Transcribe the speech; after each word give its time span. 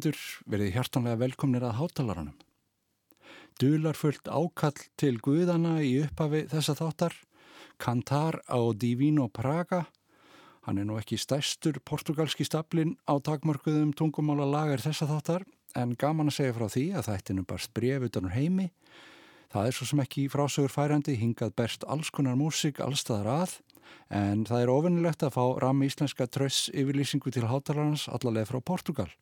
Áherindur 0.00 0.48
verið 0.48 0.70
hjartanlega 0.72 1.18
velkomnir 1.20 1.64
að 1.66 1.74
hátalaranum. 1.76 2.36
Dularfullt 3.60 4.30
ákall 4.32 4.78
til 4.96 5.18
Guðana 5.20 5.74
í 5.84 5.98
upphafi 6.06 6.46
þessa 6.48 6.72
þáttar, 6.78 7.12
Kantar 7.76 8.38
á 8.48 8.56
Divino 8.72 9.28
Praga, 9.28 9.82
hann 10.64 10.80
er 10.80 10.88
nú 10.88 10.96
ekki 10.96 11.20
stærstur 11.20 11.82
portugalski 11.84 12.48
staplin 12.48 12.96
á 13.04 13.20
takmörkuðum 13.20 13.92
tungumála 13.92 14.48
lagar 14.48 14.80
þessa 14.80 15.04
þáttar, 15.12 15.44
en 15.76 15.92
gaman 16.00 16.32
að 16.32 16.38
segja 16.38 16.56
frá 16.56 16.68
því 16.72 16.88
að 16.96 17.08
þættinu 17.10 17.48
barst 17.52 17.74
bref 17.76 18.08
utanur 18.08 18.32
heimi. 18.32 18.70
Það 19.52 19.68
er 19.68 19.76
svo 19.76 19.92
sem 19.92 20.00
ekki 20.00 20.28
frásögur 20.32 20.72
færandi, 20.72 21.20
hingað 21.20 21.58
berst 21.60 21.84
alls 21.84 22.08
konar 22.08 22.40
músik 22.40 22.80
allstaðar 22.80 23.34
að, 23.42 23.58
en 24.08 24.48
það 24.48 24.62
er 24.64 24.78
ofinnilegt 24.78 25.28
að 25.28 25.36
fá 25.36 25.44
ram 25.60 25.84
íslenska 25.84 26.24
tröss 26.24 26.70
yfirlýsingu 26.72 27.36
til 27.36 27.50
hátalarans 27.52 28.08
allarlega 28.08 28.48
frá 28.48 28.64
Portugal 28.64 29.12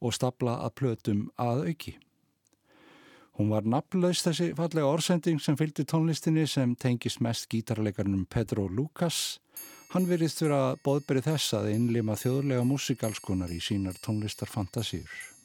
og 0.00 0.14
stapla 0.16 0.58
að 0.64 0.74
plötum 0.80 1.24
að 1.40 1.64
auki. 1.70 1.94
Hún 3.38 3.52
var 3.54 3.66
nafnlaus 3.70 4.24
þessi 4.26 4.50
fallega 4.58 4.90
orðsending 4.90 5.38
sem 5.38 5.56
fylgdi 5.58 5.84
tónlistinni 5.86 6.46
sem 6.50 6.74
tengis 6.74 7.20
mest 7.22 7.46
gítarleikarnum 7.52 8.26
Pedro 8.26 8.66
Lucas. 8.66 9.38
Hann 9.94 10.08
veriðst 10.10 10.42
fyrir 10.42 10.56
að 10.56 10.80
bóðberið 10.84 11.30
þess 11.30 11.54
að 11.60 11.70
innlima 11.76 12.18
þjóðlega 12.18 12.66
músikalskunar 12.66 13.54
í 13.54 13.60
sínar 13.62 14.00
tónlistarfantasýr. 14.02 15.37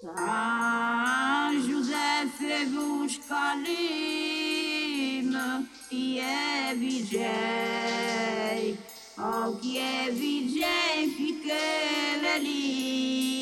São 0.00 1.60
José 1.62 2.26
fez-vos 2.36 3.18
calime 3.26 3.76
e 5.90 6.20
é 6.20 6.74
vigei, 6.74 8.78
ao 9.16 9.56
que 9.56 9.78
é 9.78 10.10
vigei 10.10 11.08
fiquei 11.16 12.30
ali. 12.34 13.35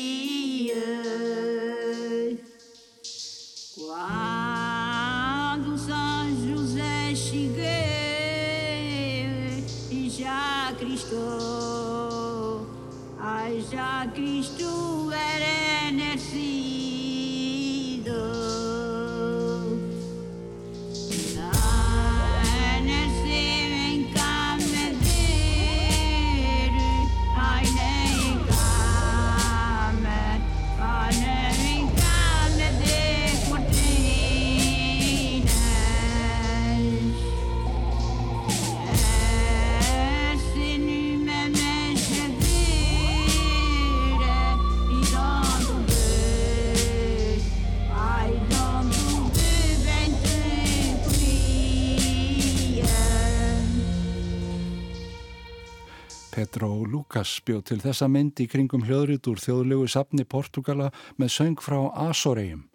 Lucas 56.63 57.41
bjóð 57.43 57.63
til 57.67 57.77
þessa 57.83 58.07
mynd 58.07 58.39
í 58.39 58.45
kringum 58.47 58.85
hljóðrið 58.87 59.27
úr 59.27 59.41
þjóðlegu 59.43 59.87
sapni 59.91 60.23
Portugala 60.23 60.91
með 61.17 61.33
söng 61.33 61.59
frá 61.59 61.91
Azoregjum. 62.07 62.69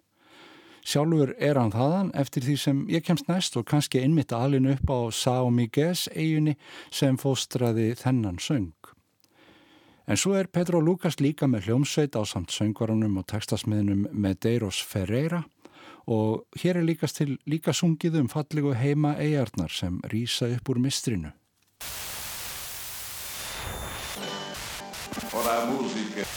Sjálfur 0.85 1.33
er 1.37 1.57
hann 1.57 1.73
þaðan 1.73 2.11
eftir 2.17 2.45
því 2.45 2.55
sem 2.57 2.83
ég 2.89 3.05
kemst 3.05 3.27
næst 3.29 3.57
og 3.57 3.65
kannski 3.65 4.01
einmitt 4.01 4.33
alin 4.33 4.69
upp 4.69 4.85
á 4.89 4.99
São 5.09 5.49
Migues 5.53 6.07
eiginni 6.13 6.57
sem 6.91 7.17
fóstraði 7.17 7.95
þennan 7.97 8.37
söng. 8.37 8.73
En 10.05 10.17
svo 10.17 10.37
er 10.37 10.49
Pedro 10.51 10.81
Lucas 10.81 11.17
líka 11.17 11.47
með 11.47 11.69
hljómsveit 11.69 12.17
á 12.17 12.21
samt 12.25 12.53
söngvarunum 12.53 13.17
og 13.21 13.27
textasmiðnum 13.33 14.07
Medeiros 14.11 14.81
Ferreira 14.81 15.43
og 16.05 16.45
hér 16.61 16.81
er 16.81 17.07
til 17.07 17.37
líka 17.45 17.73
sungið 17.73 18.19
um 18.21 18.29
fallegu 18.29 18.73
heima 18.73 19.15
eigarnar 19.17 19.69
sem 19.69 20.01
rýsa 20.05 20.49
upp 20.55 20.69
úr 20.69 20.79
mistrinu. 20.79 21.31
Para 25.31 25.61
a 25.61 25.65
música, 25.65 26.27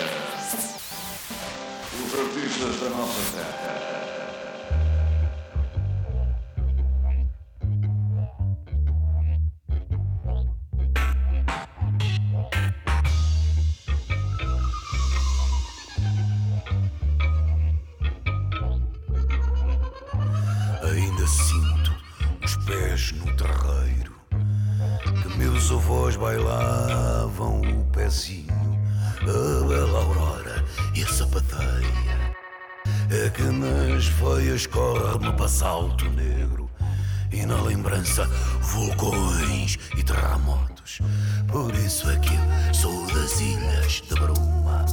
os 1.98 2.18
artistas 2.20 2.80
da 2.80 2.90
nossa 2.90 3.32
terra. 3.34 4.03
Veias 34.54 34.66
corre-me 34.66 35.32
passalto 35.32 36.08
negro 36.10 36.70
e 37.32 37.44
na 37.44 37.60
lembrança 37.62 38.24
vulcões 38.60 39.78
e 39.96 40.02
terremotos. 40.02 41.00
Por 41.50 41.74
isso 41.74 42.08
é 42.08 42.16
que 42.18 42.34
eu 42.34 42.74
sou 42.74 43.06
das 43.08 43.40
ilhas 43.40 44.02
de 44.02 44.14
Bruma, 44.14 44.86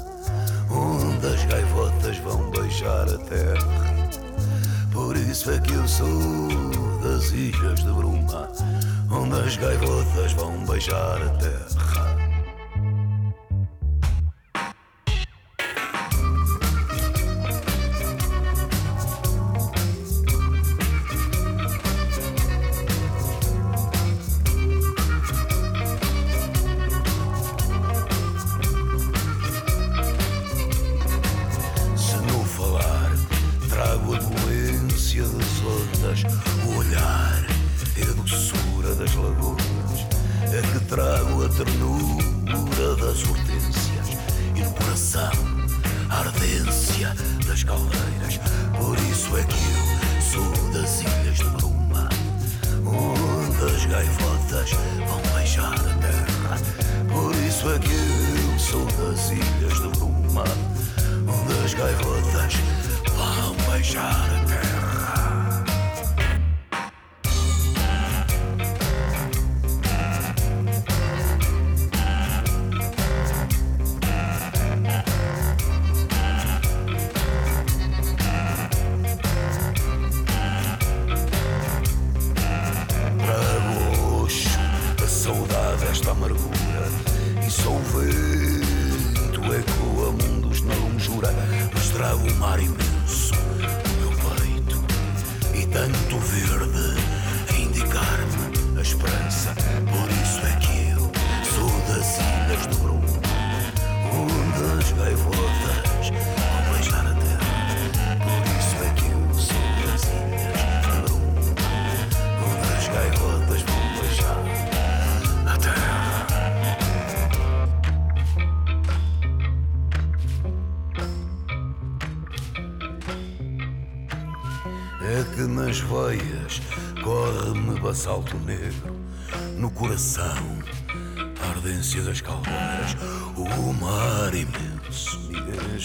onde 0.70 1.28
as 1.28 1.46
gaivotas 1.46 2.18
vão 2.18 2.50
beijar 2.50 3.08
a 3.08 3.18
terra. 3.20 4.18
Por 4.92 5.16
isso 5.16 5.52
é 5.52 5.60
que 5.60 5.74
eu 5.74 5.88
sou 5.88 6.48
das 7.04 7.30
ilhas 7.32 7.84
de 7.84 7.92
Bruma, 7.92 8.50
onde 9.12 9.40
as 9.42 9.58
gaivotas 9.58 10.34
vão 10.34 10.66
beijar 10.66 11.22
a 11.22 11.30
terra. 11.38 12.21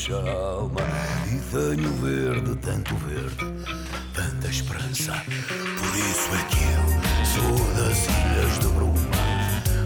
Me 0.07 0.13
enche 0.13 0.13
a 0.13 0.33
alma 0.33 0.81
e 1.27 1.39
tenho 1.51 1.93
verde, 1.95 2.57
tanto 2.57 2.95
verde, 2.97 3.45
tanta 4.15 4.49
esperança. 4.49 5.13
Por 5.25 5.97
isso 5.97 6.31
é 6.35 6.45
que 6.51 6.63
eu 6.63 6.85
sou 7.27 7.57
das 7.75 8.07
ilhas 8.07 8.59
de 8.61 8.69
Bruma, 8.69 9.01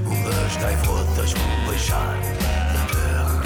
onde 0.06 0.28
as 0.46 0.56
gaivotas 0.56 1.32
vão 1.32 1.67
beijar 1.69 2.19
a 2.19 2.87
terra. 2.93 3.43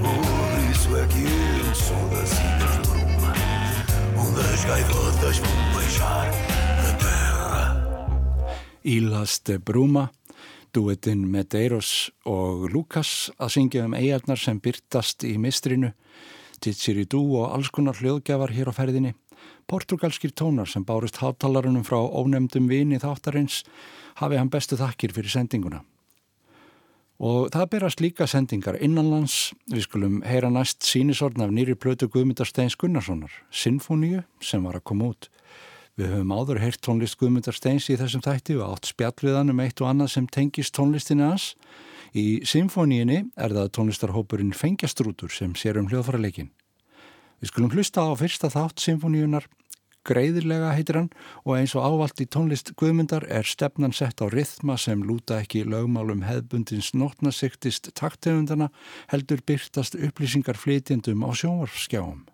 Por 0.00 0.70
isso 0.70 0.96
é 0.96 1.06
que 1.06 1.24
eu 1.24 1.74
sou 1.74 2.08
das 2.10 2.32
ilhas 2.32 2.72
de 2.72 2.88
Bruma, 2.88 3.32
onde 4.18 4.40
as 4.40 4.64
gaivotas 4.64 5.38
vão 5.38 5.78
beijar 5.78 6.28
a 6.28 6.92
terra. 6.94 8.48
Ílas 8.84 9.40
de 9.44 9.58
Bruma, 9.58 10.10
duettinn 10.74 11.24
Medeiros 11.30 12.10
og 12.26 12.66
Lukas 12.72 13.30
að 13.38 13.52
syngja 13.56 13.84
um 13.86 13.94
eigarnar 13.96 14.40
sem 14.40 14.58
byrtast 14.62 15.24
í 15.26 15.36
mistrinu, 15.38 15.92
Didgeridoo 16.64 17.40
og 17.42 17.54
alls 17.54 17.70
konar 17.74 17.98
hljóðgjafar 17.98 18.52
hér 18.54 18.70
á 18.70 18.74
ferðinni, 18.74 19.12
portugalskir 19.70 20.32
tónar 20.32 20.70
sem 20.70 20.84
bárust 20.86 21.20
hátalarunum 21.20 21.84
frá 21.86 21.98
ónefndum 22.00 22.68
vini 22.70 23.00
þáttarins 23.02 23.62
hafi 24.20 24.38
hann 24.40 24.50
bestu 24.52 24.78
þakkir 24.80 25.14
fyrir 25.14 25.34
sendinguna. 25.34 25.82
Og 27.22 27.52
það 27.54 27.70
berast 27.70 28.02
líka 28.02 28.26
sendingar 28.26 28.80
innanlands, 28.82 29.52
við 29.70 29.86
skulum 29.86 30.22
heyra 30.26 30.50
næst 30.50 30.82
sínisorn 30.82 31.44
af 31.44 31.52
nýri 31.54 31.76
plötu 31.78 32.08
Guðmyndar 32.10 32.48
Steins 32.50 32.74
Gunnarssonar, 32.74 33.30
Sinfoníu 33.54 34.24
sem 34.42 34.64
var 34.66 34.80
að 34.80 34.86
koma 34.90 35.12
út. 35.12 35.30
Við 35.94 36.08
höfum 36.10 36.32
áður 36.34 36.58
heyrt 36.58 36.80
tónlist 36.82 37.14
Guðmundar 37.20 37.54
Steins 37.54 37.84
í 37.86 37.94
þessum 37.94 38.22
þætti 38.24 38.56
og 38.58 38.72
átt 38.74 38.88
spjallviðan 38.90 39.52
um 39.52 39.60
eitt 39.62 39.78
og 39.78 39.92
annað 39.92 40.08
sem 40.16 40.24
tengist 40.26 40.74
tónlistinni 40.74 41.22
hans. 41.22 41.52
Í 42.10 42.42
symfóníinni 42.42 43.20
er 43.38 43.54
það 43.54 43.70
tónlistarhópurinn 43.78 44.50
Fengjastrútur 44.58 45.30
sem 45.30 45.54
sér 45.54 45.78
um 45.78 45.86
hljóðfæraleikin. 45.92 46.50
Við 47.38 47.52
skulum 47.52 47.70
hlusta 47.76 48.02
á 48.02 48.10
fyrsta 48.18 48.50
þátt 48.50 48.82
symfóníunar, 48.82 49.46
greiðilega 50.02 50.74
heitir 50.74 50.98
hann 50.98 51.08
og 51.46 51.60
eins 51.60 51.76
og 51.78 51.86
ávalt 51.86 52.18
í 52.18 52.26
tónlist 52.26 52.74
Guðmundar 52.74 53.30
er 53.30 53.46
stefnan 53.46 53.94
sett 53.94 54.18
á 54.18 54.26
rithma 54.26 54.74
sem 54.74 55.06
lúta 55.06 55.38
ekki 55.46 55.62
lögmálum 55.62 56.26
hefbundins 56.26 56.90
nótnasiktist 56.98 57.94
taktegundana 57.94 58.72
heldur 59.14 59.46
byrtast 59.46 59.94
upplýsingar 59.94 60.58
flytjendum 60.58 61.22
á 61.22 61.30
sjónvarfskjáum. 61.30 62.33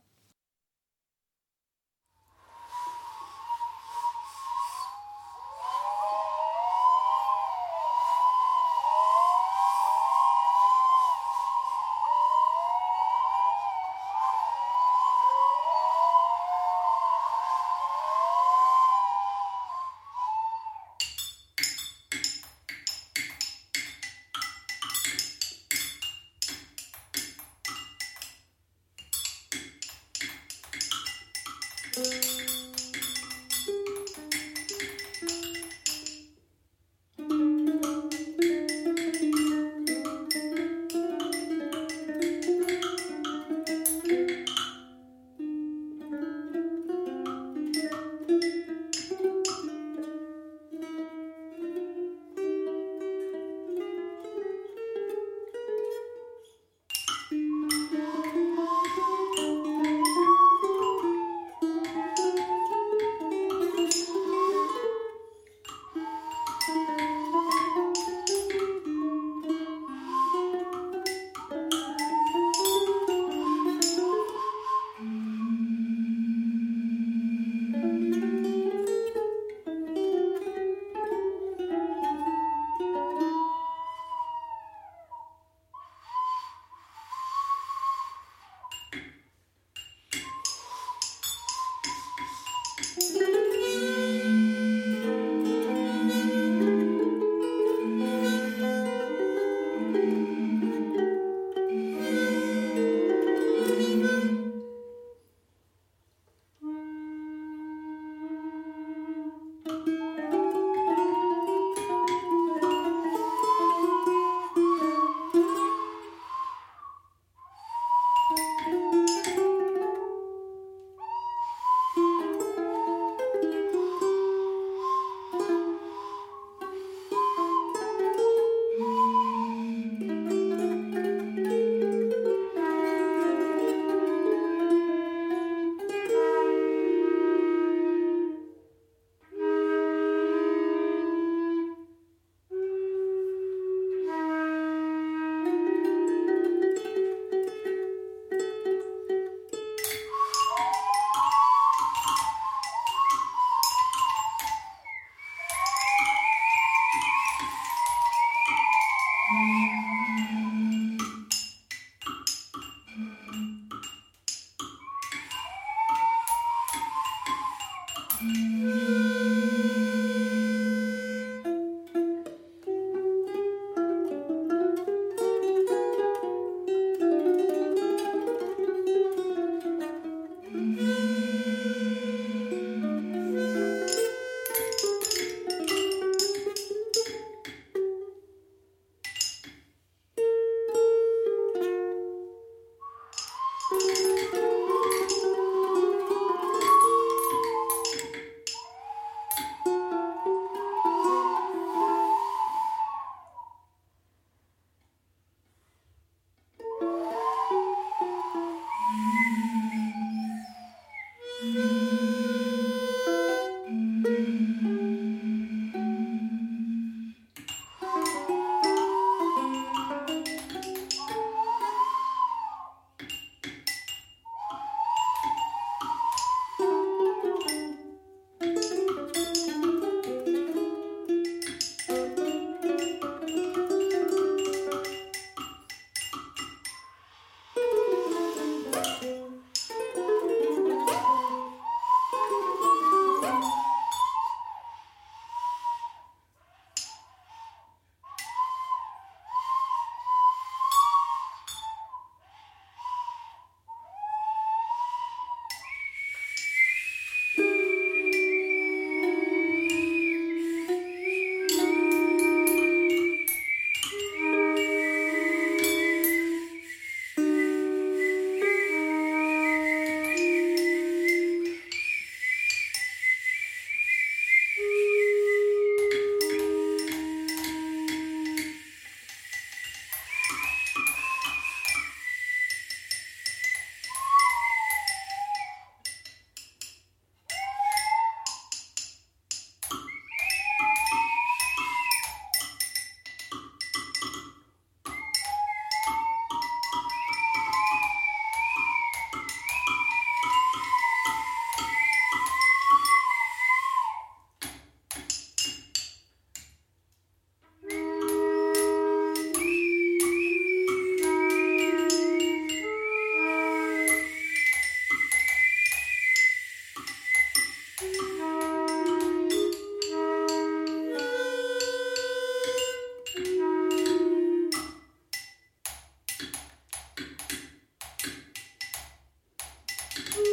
Mm-hmm. 329.92 330.29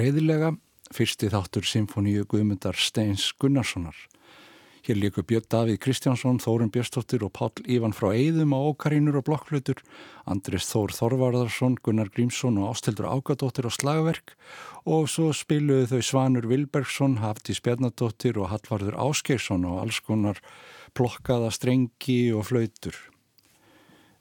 Greiðilega, 0.00 0.54
fyrsti 0.96 1.28
þáttur 1.28 1.66
Sinfoníu 1.68 2.22
Guðmundar 2.24 2.78
Steins 2.80 3.26
Gunnarssonar. 3.36 3.96
Hér 4.86 4.96
líku 4.96 5.20
Björn 5.28 5.44
Davíð 5.52 5.76
Kristjánsson, 5.84 6.38
Þórun 6.40 6.70
Björnstóttir 6.72 7.20
og 7.26 7.34
Pál 7.36 7.50
Ívan 7.68 7.92
frá 7.92 8.14
Eðum 8.16 8.54
á 8.56 8.64
Ókarínur 8.64 9.18
og 9.20 9.26
Blokklutur, 9.26 9.82
Andris 10.24 10.70
Þór 10.70 10.94
Þorvarðarsson, 10.96 11.76
Gunnar 11.84 12.08
Grímsson 12.14 12.56
og 12.62 12.70
Ástildur 12.70 13.10
Ágadóttir 13.12 13.68
á 13.68 13.72
slagverk 13.76 14.32
og 14.88 15.04
svo 15.12 15.34
spiluðu 15.36 15.90
þau 15.90 16.06
Svanur 16.08 16.48
Vilbergsson, 16.48 17.18
Hafti 17.20 17.58
Spjarnadóttir 17.58 18.40
og 18.40 18.48
Hallvarður 18.54 18.96
Áskeirsson 19.04 19.66
og 19.68 19.82
alls 19.82 20.00
konar 20.06 20.40
plokkaða 20.96 21.52
strengi 21.52 22.22
og 22.32 22.48
flautur. 22.48 22.96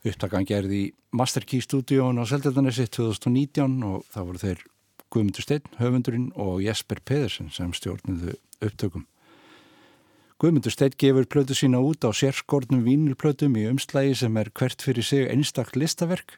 Upptakan 0.03 0.43
gerði 0.49 0.81
í 0.89 0.91
Master 1.15 1.47
Key 1.47 1.63
stúdíón 1.63 2.19
á 2.19 2.27
Seldeldanesi 2.27 2.89
2019 2.91 3.79
og 3.87 4.03
það 4.11 4.27
voru 4.27 4.43
þeir 4.43 4.67
Guðmundur 5.09 5.41
Steinn, 5.41 5.65
höfundurinn 5.79 6.27
og 6.37 6.59
Jesper 6.61 6.99
Pedersen 7.01 7.49
sem 7.49 7.71
stjórniðu 7.73 8.35
upptökum. 8.61 9.07
Guðmundur 10.39 10.71
Steinn 10.71 10.93
gefur 11.01 11.25
plötu 11.25 11.55
sína 11.57 11.81
út 11.83 12.05
á 12.05 12.13
sérskornum 12.15 12.85
vínilplötum 12.85 13.57
í 13.59 13.65
umslægi 13.71 14.13
sem 14.21 14.37
er 14.39 14.51
hvert 14.53 14.85
fyrir 14.85 15.03
sig 15.03 15.25
einstakl 15.27 15.81
listaverk. 15.81 16.37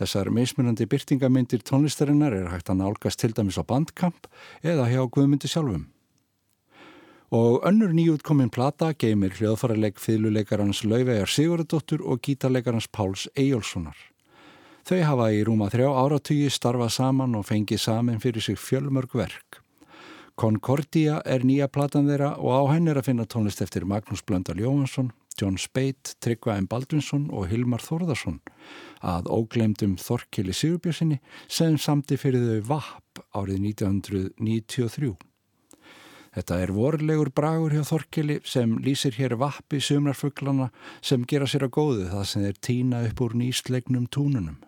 Þessar 0.00 0.32
meismunandi 0.34 0.88
byrtingamindir 0.90 1.62
tónlistarinnar 1.62 2.34
er 2.34 2.48
hægt 2.50 2.72
að 2.72 2.80
nálgast 2.80 3.20
til 3.20 3.30
dæmis 3.36 3.60
á 3.60 3.64
bandkamp 3.68 4.26
eða 4.64 4.88
hjá 4.90 5.04
Guðmundi 5.04 5.52
sjálfum. 5.52 5.86
Og 7.36 7.62
önnur 7.68 7.94
nýjútkomin 7.94 8.50
plata 8.50 8.94
geymir 8.98 9.36
hljóðfaraleg 9.36 10.00
fylguleikarans 10.00 10.82
Lauvegar 10.88 11.28
Sigurðardóttur 11.28 12.02
og 12.02 12.24
gítarleikarans 12.24 12.88
Páls 12.88 13.28
Eyjólfssonar. 13.36 14.15
Þau 14.86 15.00
hafa 15.02 15.24
í 15.34 15.40
rúma 15.42 15.66
þrjá 15.66 15.88
áratugi 15.98 16.46
starfað 16.54 16.92
saman 16.94 17.32
og 17.34 17.48
fengið 17.48 17.80
saman 17.82 18.20
fyrir 18.22 18.44
sig 18.44 18.54
fjölmörg 18.54 19.16
verk. 19.18 19.56
Concordia 20.38 21.16
er 21.26 21.42
nýja 21.42 21.66
platan 21.66 22.06
þeirra 22.06 22.36
og 22.38 22.52
á 22.54 22.62
henn 22.70 22.86
er 22.92 23.00
að 23.00 23.08
finna 23.08 23.24
tónlist 23.26 23.64
eftir 23.64 23.82
Magnús 23.82 24.22
Blöndal 24.22 24.60
Jóhansson, 24.62 25.08
John 25.34 25.56
Speight, 25.58 26.12
Tryggva 26.22 26.54
M. 26.60 26.68
Baldvinsson 26.70 27.24
og 27.34 27.48
Hilmar 27.50 27.82
Þórðarsson 27.82 28.38
að 29.02 29.26
óglemdum 29.26 29.96
Þorkili 29.98 30.54
Sigurbjörnsinni 30.54 31.18
sem 31.48 31.74
samti 31.82 32.14
fyrir 32.20 32.46
þau 32.46 32.70
VAP 32.70 33.24
árið 33.34 33.66
1993. 33.72 35.16
Þetta 36.36 36.60
er 36.62 36.74
vorlegur 36.76 37.32
bragur 37.34 37.74
hjá 37.74 37.82
Þorkili 37.90 38.38
sem 38.46 38.78
lýsir 38.86 39.18
hér 39.18 39.34
vappi 39.40 39.82
sumrarfuglana 39.82 40.70
sem 41.02 41.26
gera 41.26 41.50
sér 41.50 41.66
að 41.66 41.74
góðu 41.80 42.08
það 42.14 42.24
sem 42.30 42.46
þeir 42.46 42.64
týna 42.70 43.04
upp 43.10 43.26
úr 43.26 43.38
nýstlegnum 43.42 44.06
túnunum. 44.14 44.62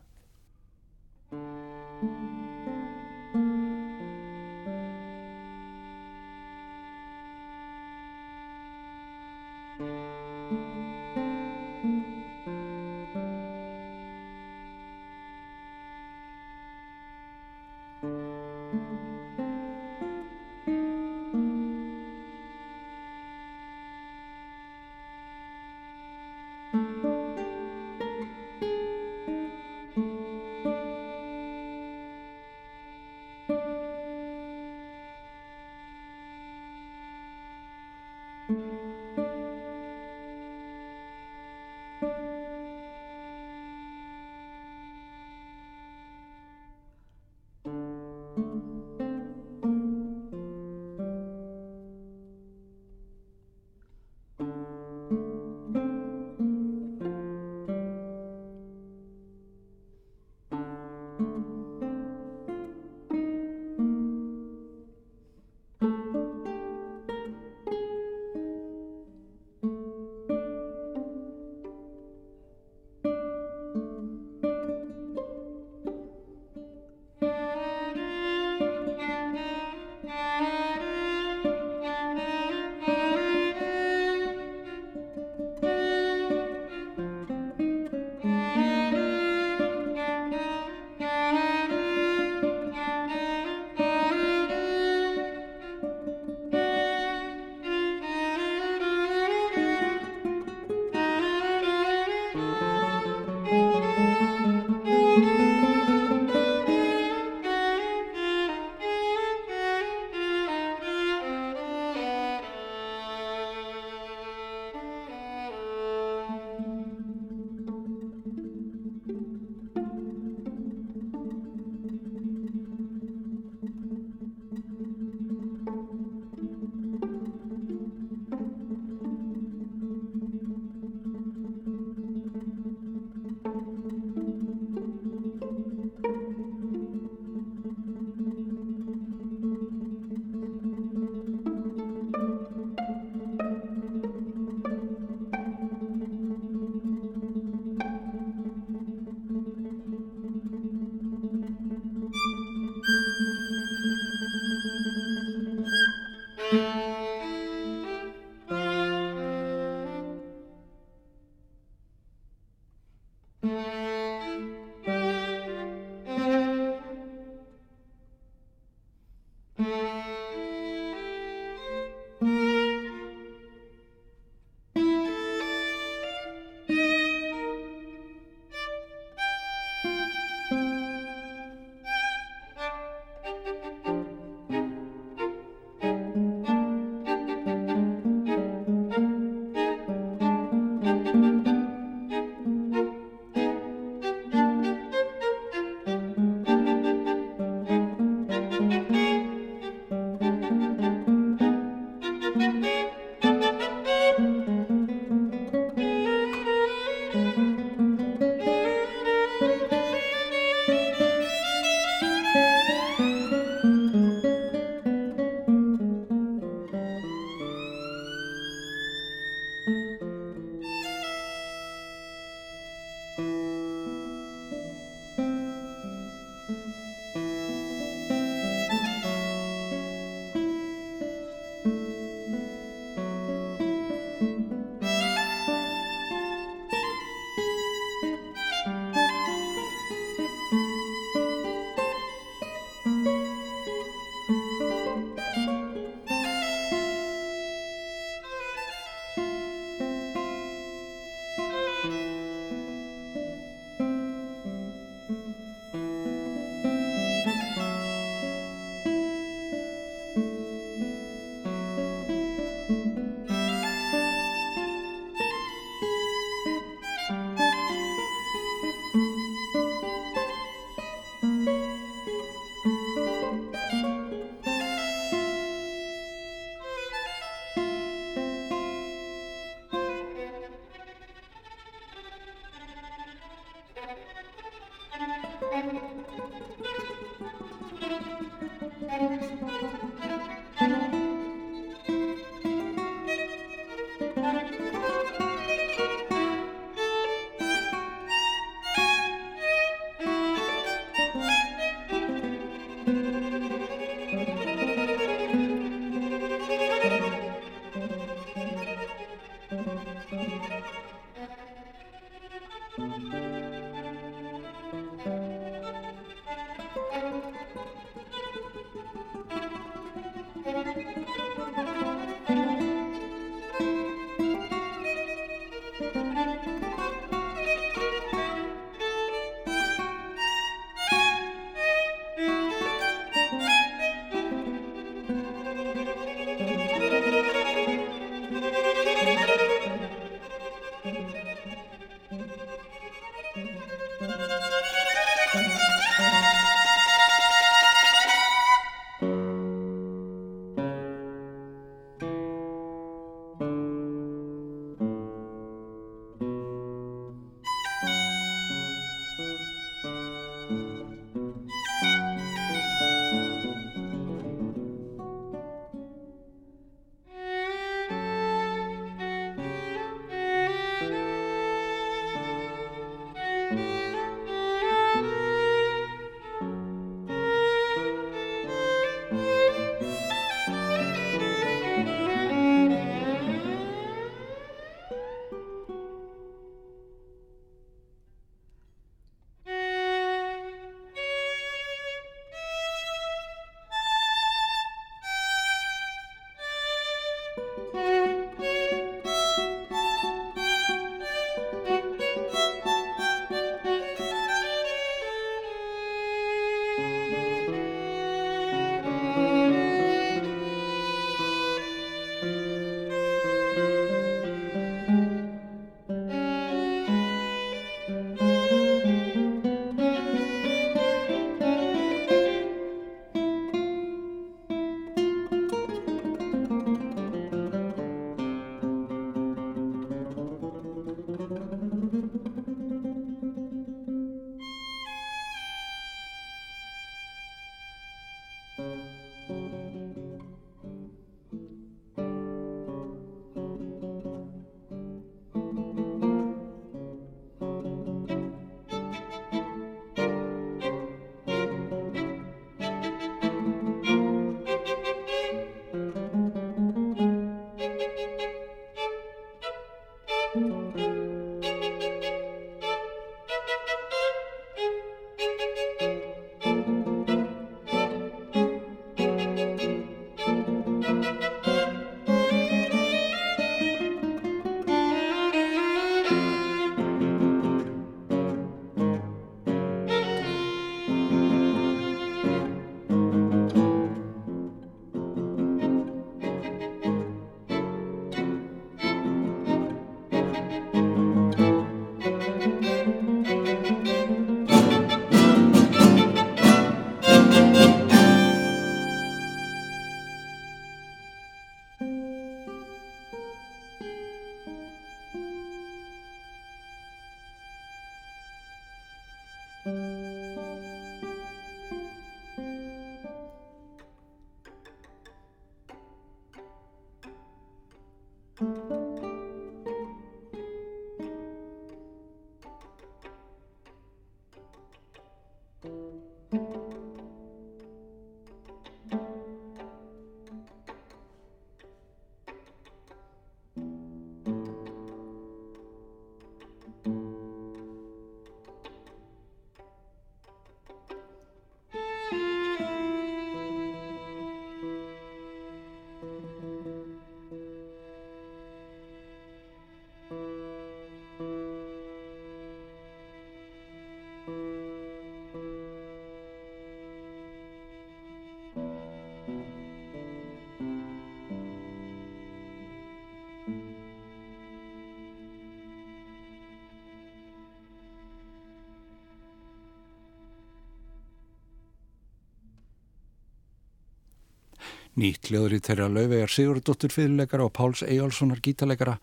Nýtt 574.98 575.28
hljóðrið 575.30 575.60
þeirra 575.62 575.84
lauvegar 575.94 576.32
Sigurdóttur 576.32 576.90
fyrirleikara 576.90 577.44
og 577.46 577.52
Páls 577.54 577.84
Eyjálssonar 577.86 578.40
gítarleikara 578.42 578.96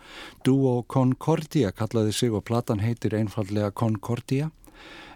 Duo 0.44 0.82
Concordia 0.92 1.70
kallaði 1.72 2.12
sig 2.12 2.36
og 2.36 2.44
platan 2.50 2.82
heitir 2.84 3.16
einfallega 3.16 3.70
Concordia 3.72 4.50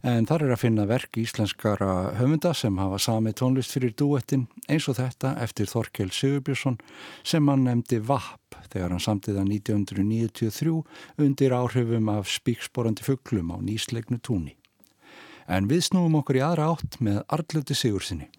en 0.08 0.30
þar 0.30 0.46
er 0.46 0.54
að 0.56 0.62
finna 0.62 0.86
verk 0.88 1.20
íslenskara 1.20 2.15
höfunda 2.22 2.54
sem 2.56 2.80
hafa 2.80 3.02
sami 3.04 3.36
tónlist 3.36 3.76
fyrir 3.76 3.92
duettin 3.92 4.48
eins 4.72 4.88
og 4.88 4.96
þetta 5.02 5.34
eftir 5.44 5.68
Þorkel 5.68 6.15
Sigurbjörnsson 6.15 6.80
sem 7.28 7.52
hann 7.52 7.68
nefndi 7.68 8.00
VAP 8.00 8.62
þegar 8.72 8.96
hann 8.96 9.04
samtiða 9.04 9.44
1993 9.52 10.80
undir 11.20 11.60
áhrifum 11.60 12.12
af 12.15 12.32
spíksporandi 12.32 13.04
fugglum 13.04 13.52
á 13.52 13.60
nýslegnu 13.60 14.24
túni. 14.24 14.56
En 15.44 15.68
við 15.68 15.89
snúum 15.92 16.22
okkur 16.22 16.39
í 16.39 16.46
aðra 16.46 16.72
átt 16.72 17.02
með 17.04 17.26
Arluti 17.28 17.76
Sigursinni. 17.76 18.32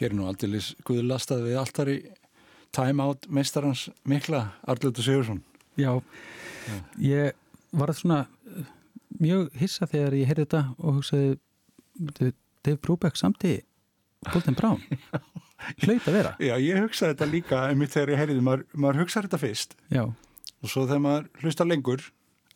Hér 0.00 0.10
er 0.14 0.16
nú 0.16 0.26
aldrei 0.30 0.60
guðlastað 0.88 1.42
við 1.44 1.58
alltaf 1.60 1.90
í 1.92 1.96
time 2.72 3.04
out 3.04 3.26
meistarans 3.28 3.88
mikla 4.08 4.46
Arljóttur 4.70 5.04
Sigursson. 5.04 5.42
Já, 5.76 5.92
Já, 6.70 6.76
ég 7.02 7.32
var 7.76 7.92
svona 7.96 8.22
mjög 9.20 9.50
hissa 9.60 9.88
þegar 9.90 10.16
ég 10.18 10.30
heyrði 10.30 10.46
þetta 10.46 10.62
og 10.78 11.00
hugsaði 11.00 12.30
Dave 12.64 12.78
Brubeck 12.80 13.16
samti 13.18 13.58
Golden 14.30 14.56
Brown 14.58 14.80
hlaut 15.84 16.06
að 16.08 16.14
vera. 16.16 16.32
Já, 16.40 16.54
ég 16.60 16.80
hugsaði 16.84 17.14
þetta 17.14 17.28
líka 17.30 17.60
en 17.70 17.80
mitt 17.80 17.92
þegar 17.94 18.14
ég 18.14 18.20
heyrði, 18.22 18.40
maður, 18.44 18.64
maður 18.74 19.02
hugsaði 19.04 19.28
þetta 19.28 19.42
fyrst 19.44 19.76
Já. 19.92 20.02
og 20.06 20.72
svo 20.72 20.86
þegar 20.86 21.04
maður 21.06 21.28
hlusta 21.44 21.66
lengur 21.68 22.06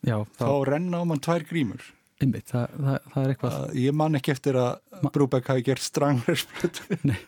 Já, 0.05 0.17
þá, 0.37 0.43
þá 0.45 0.53
renna 0.69 1.01
á 1.01 1.03
mann 1.09 1.21
tvær 1.25 1.45
grímur. 1.49 1.81
Einmitt, 2.23 2.47
það, 2.47 2.75
það, 2.79 3.07
það 3.13 3.23
er 3.23 3.33
eitthvað. 3.33 3.55
Að 3.59 3.79
Ég 3.83 3.95
man 3.99 4.19
ekki 4.19 4.31
eftir 4.31 4.59
að 4.59 5.01
Ma 5.03 5.11
Brúbæk 5.11 5.49
hafi 5.51 5.65
gert 5.67 5.83
stranglersplötu 5.83 6.99
Nei. 7.11 7.19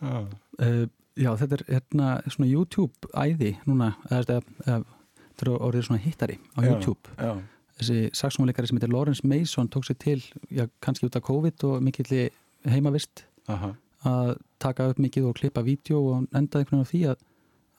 Uh, 0.00 0.86
Já, 1.20 1.32
þetta 1.36 1.56
er 1.58 1.62
hérna 1.68 2.10
svona 2.30 2.48
YouTube-æði 2.48 3.50
núna, 3.68 3.90
eða 4.08 4.38
þetta 4.62 5.44
er 5.44 5.50
orðið 5.56 5.86
svona 5.88 6.02
hittari 6.04 6.36
á 6.56 6.60
já, 6.62 6.68
YouTube. 6.70 7.14
já. 7.18 7.32
Þessi 7.80 7.98
saxónuleikari 8.16 8.70
sem 8.70 8.78
heitir 8.78 8.92
Lawrence 8.92 9.26
Mason 9.28 9.68
tók 9.72 9.88
sér 9.88 9.98
til, 10.00 10.20
já, 10.52 10.66
kannski 10.84 11.08
út 11.08 11.18
af 11.18 11.24
COVID 11.26 11.64
og 11.68 11.82
mikill 11.84 12.28
heimavist 12.68 13.24
Aha. 13.52 13.72
að 14.06 14.32
taka 14.62 14.90
upp 14.92 15.00
mikið 15.02 15.28
og 15.28 15.36
klippa 15.40 15.64
vídeo 15.66 16.00
og 16.12 16.30
endaði 16.36 16.64
einhvern 16.64 16.84
veginn 16.84 16.88
á 16.88 16.92
því 16.92 17.02
að, 17.12 17.26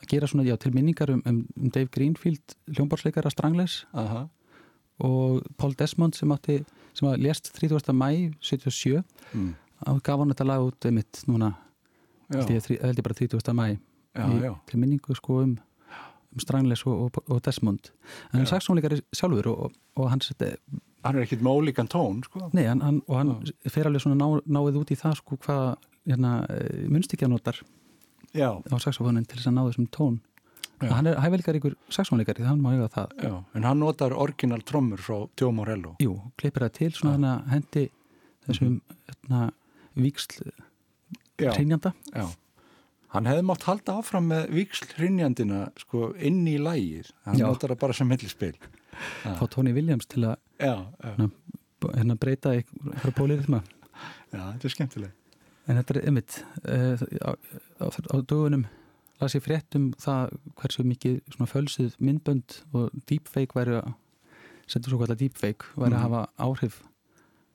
að 0.02 0.12
gera 0.14 0.30
svona, 0.30 0.46
já, 0.50 0.58
til 0.62 0.74
minningar 0.76 1.14
um, 1.16 1.24
um, 1.26 1.42
Dave 1.70 1.90
Greenfield 1.94 2.58
hljómborðsleikara 2.74 3.34
Stranglers 3.34 3.86
Aha 3.94 4.28
og 5.08 5.42
Paul 5.58 5.76
Desmond 5.80 6.18
sem 6.18 6.32
átti 6.34 6.62
sem 6.98 7.08
að 7.10 7.24
lést 7.26 7.52
30. 7.56 7.94
mæ 7.96 8.12
77 8.44 9.02
mm. 9.34 9.52
gaf 10.04 10.22
hann 10.22 10.34
þetta 10.34 10.48
lag 10.48 10.68
út 10.68 10.88
einmitt 10.88 11.24
núna 11.30 11.54
held 12.32 12.52
ég, 12.52 13.04
bara 13.04 13.18
30. 13.18 13.54
mæ 13.58 13.68
til 14.68 14.80
minningu 14.80 15.16
sko 15.16 15.42
um, 15.46 15.58
um 16.32 16.40
Strangles 16.40 16.86
og, 16.86 17.08
og, 17.08 17.24
og 17.28 17.44
Desmond 17.46 17.92
en 17.92 18.40
hann 18.40 18.46
er 18.46 18.52
saksónleikari 18.52 19.02
sjálfur 19.16 19.52
og, 19.52 19.78
og 19.96 20.10
hans 20.12 20.32
hann 20.36 21.16
er 21.18 21.24
ekkit 21.26 21.44
með 21.44 21.62
ólíkan 21.62 21.92
tón 21.92 22.22
sko 22.26 22.50
nei, 22.54 22.66
hann, 22.68 22.82
hann, 22.86 23.02
og 23.08 23.18
hann 23.18 23.36
já. 23.46 23.70
fer 23.70 23.90
alveg 23.90 24.04
svona 24.04 24.20
ná, 24.20 24.42
náið 24.46 24.82
út 24.84 24.92
í 24.94 25.00
það 25.00 25.22
sko 25.22 25.40
hvað 25.46 25.64
hérna, 26.10 26.34
eh, 26.50 26.84
munstíkja 26.92 27.30
notar 27.32 27.62
á 28.36 28.76
saksófonin 28.80 29.26
til 29.28 29.40
þess 29.40 29.50
að 29.52 29.58
ná 29.58 29.64
þessum 29.66 29.90
tón 29.94 30.20
Já. 30.82 30.91
hann 30.98 31.08
er 31.12 31.20
hæfileikaríkur 31.22 31.76
saxónleikari, 31.94 32.44
þannig 32.48 32.63
má 32.65 32.72
ég 32.76 32.84
að 32.88 32.94
það 32.98 33.15
Já, 33.28 33.34
en 33.56 33.63
hann 33.70 33.80
notar 33.84 34.13
orginal 34.17 34.62
trommur 34.65 34.98
frá 35.02 35.17
Joe 35.39 35.52
Morello. 35.54 35.96
Jú, 36.02 36.15
klippir 36.41 36.65
það 36.67 36.74
til 36.80 36.91
svona 36.98 37.15
þannig 37.15 37.32
að 37.32 37.52
hendi 37.56 37.84
þessum 38.48 38.76
hérna, 39.12 39.41
víksl 39.96 40.52
hreinjanda 41.41 41.94
já. 42.13 42.26
Hann 43.12 43.28
hefði 43.28 43.44
mátt 43.44 43.65
halda 43.67 43.98
áfram 44.00 44.30
með 44.32 44.46
víksl 44.56 44.86
hrinjandina 44.96 45.65
sko 45.82 46.13
inn 46.15 46.46
í 46.48 46.54
lægið. 46.62 47.10
Hann 47.28 47.41
Já. 47.41 47.48
notar 47.50 47.74
það 47.74 47.80
bara 47.82 47.94
sem 47.98 48.08
millispil. 48.08 48.54
fá 49.24 49.46
Tony 49.52 49.74
Williams 49.76 50.06
til 50.08 50.24
að 50.30 50.38
já, 50.62 50.76
hérna, 51.04 52.15
breyta 52.20 52.54
eitthvað 52.56 53.13
pólirithma 53.17 53.62
já, 54.32 54.39
þetta 54.54 54.67
er 54.67 54.74
skemmtileg. 54.76 55.12
en 55.67 55.80
þetta 55.80 55.96
er 55.96 56.08
ymmit 56.12 56.38
uh, 56.65 57.04
á, 57.26 57.32
á, 57.82 57.86
á 57.89 58.15
dögunum 58.22 58.65
las 59.22 59.36
ég 59.38 59.44
frétt 59.46 59.76
um 59.78 59.92
það 60.02 60.32
hversu 60.60 60.84
mikið 60.88 61.20
svona 61.36 61.50
fölsuð 61.52 61.96
myndbönd 62.02 62.58
og 62.74 62.90
deepfake 63.10 63.54
væri 63.58 63.78
að 63.82 63.94
setja 64.68 64.90
svo 64.92 65.00
kallar 65.02 65.20
deepfake 65.20 65.66
væri 65.76 65.94
Mhm. 65.94 65.98
að 66.00 66.06
hafa 66.06 66.22
áhrif. 66.40 66.82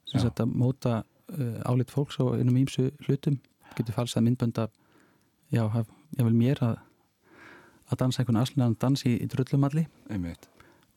Sem 0.06 0.20
sagt 0.20 0.38
að 0.40 0.52
móta 0.54 1.02
uh, 1.32 1.60
álit 1.66 1.90
fólks 1.90 2.20
og 2.22 2.38
innum 2.38 2.56
ímsu 2.62 2.90
hlutum. 3.06 3.40
Getur 3.76 3.94
falsað 3.96 4.22
myndbönd 4.28 4.58
af 4.58 4.70
já, 5.52 5.66
haf, 5.68 5.86
ég 6.18 6.24
vil 6.24 6.34
mér 6.34 6.62
að 6.62 6.76
að 7.90 7.98
dansa 7.98 8.22
einhvern 8.22 8.40
aðslunan 8.42 8.76
dans 8.78 9.02
í, 9.06 9.12
í 9.22 9.26
drullumalli 9.30 9.86
Einmitt. 10.10 10.48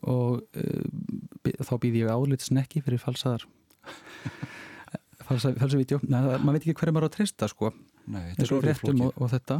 og 0.01 0.41
uh, 0.57 1.59
þá 1.61 1.73
býði 1.77 2.01
ég 2.01 2.09
álit 2.09 2.41
snekki 2.41 2.81
fyrir 2.81 2.97
falsaðar 2.97 3.43
falsa, 5.27 5.51
falsa 5.53 5.77
vídeo 5.77 5.99
Nei, 6.01 6.17
það- 6.23 6.41
maður 6.45 6.55
veit 6.57 6.65
ekki 6.65 6.75
hverju 6.79 6.93
maður 6.95 7.05
á 7.05 7.09
að 7.09 7.15
treysta 7.17 7.49
sko. 7.51 7.69
Nei, 8.09 8.33
þetta 8.33 9.05
og, 9.05 9.13
og 9.21 9.29
þetta 9.33 9.59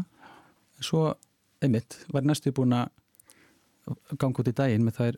svo, 0.84 1.14
einmitt, 1.62 1.98
var 2.14 2.22
næstu 2.28 2.52
búin 2.56 2.74
að 2.78 2.90
ganga 4.22 4.42
út 4.44 4.52
í 4.52 4.56
daginn 4.56 4.86
með 4.86 5.00
það 5.00 5.08
er 5.14 5.18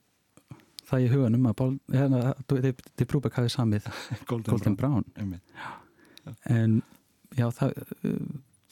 það 0.91 1.03
í 1.05 1.09
huganum 1.11 1.45
að 1.49 1.55
Bál, 1.59 1.73
hérna, 1.95 2.21
Dave 2.51 3.05
Brubeck 3.07 3.37
hafi 3.39 3.51
samið 3.53 3.85
Golden, 4.29 4.49
Golden 4.51 4.75
Brown. 4.79 5.03
Brown 5.03 5.21
Einmitt. 5.21 5.43
en 6.51 6.81
já, 7.37 7.47
það, 7.55 7.75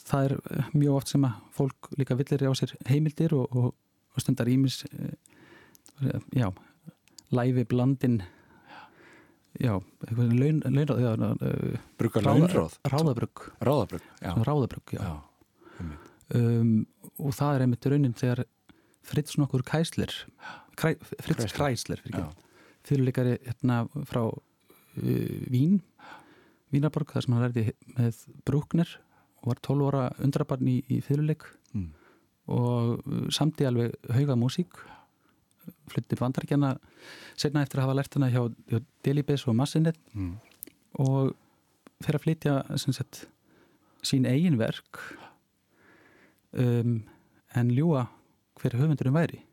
það 0.10 0.26
er 0.30 0.36
mjög 0.74 0.98
oft 1.00 1.14
sem 1.14 1.28
að 1.30 1.38
fólk 1.56 1.92
líka 2.00 2.18
villir 2.20 2.44
á 2.48 2.54
sér 2.60 2.74
heimildir 2.90 3.36
og, 3.38 3.48
og, 3.56 3.70
og 4.16 4.24
stundar 4.24 4.50
ímis 4.52 4.82
uh, 4.90 6.20
já, 6.36 6.50
læfi 7.36 7.64
blandin 7.72 8.20
já, 9.60 9.74
laun, 10.16 10.60
laun, 10.66 10.92
já, 11.00 11.16
ráða- 11.16 12.28
launróð. 12.28 12.78
ráðabrugg 12.88 13.48
Ráðabrugg, 13.64 14.06
já. 14.22 14.34
ráðabrugg, 14.44 14.94
já, 14.96 15.02
Já. 15.80 15.90
Um, 16.30 16.86
og 17.18 17.34
það 17.34 17.56
er 17.56 17.64
einmitt 17.66 17.86
raunin 17.90 18.14
þegar 18.18 18.44
Fritz 19.10 19.38
nokkur 19.40 19.64
Kæsler 19.66 20.12
Kræ, 20.78 20.92
Fritz 21.24 21.48
Já, 22.14 22.28
fyrirleikari 22.86 23.38
hérna 23.48 23.80
frá 24.06 24.22
uh, 24.30 25.40
Vín 25.50 25.80
Vínaborg 26.70 27.10
þar 27.10 27.26
sem 27.26 27.34
hann 27.34 27.46
lærði 27.48 27.64
með 27.96 28.20
Bruckner 28.46 28.92
og 29.42 29.50
var 29.54 29.62
12 29.66 29.88
ára 29.90 30.04
undrabarn 30.22 30.70
í, 30.70 30.76
í 30.86 31.00
fyrirleik 31.02 31.48
mm. 31.74 31.88
og 32.54 33.02
uh, 33.02 33.26
samti 33.34 33.66
alveg 33.66 33.96
hauga 34.14 34.38
músík 34.38 34.78
flutti 35.90 36.18
bandaríkjana 36.20 36.76
setna 37.40 37.64
eftir 37.66 37.82
að 37.82 37.88
hafa 37.88 37.98
lært 37.98 38.20
hana 38.20 38.30
hjá, 38.30 38.44
hjá 38.70 38.84
Delibes 39.06 39.48
og 39.50 39.58
Massinet 39.58 39.98
Mm. 40.14 40.36
og 41.02 41.34
fyrir 42.04 42.20
að 42.20 42.24
flytja 42.24 42.54
sagt, 42.78 43.26
sín 44.06 44.30
eigin 44.30 44.58
verk 44.62 45.02
um, 46.54 47.04
en 47.56 47.72
ljúa 47.74 48.08
hver 48.60 48.78
höfundurum 48.78 49.18
væri. 49.18 49.44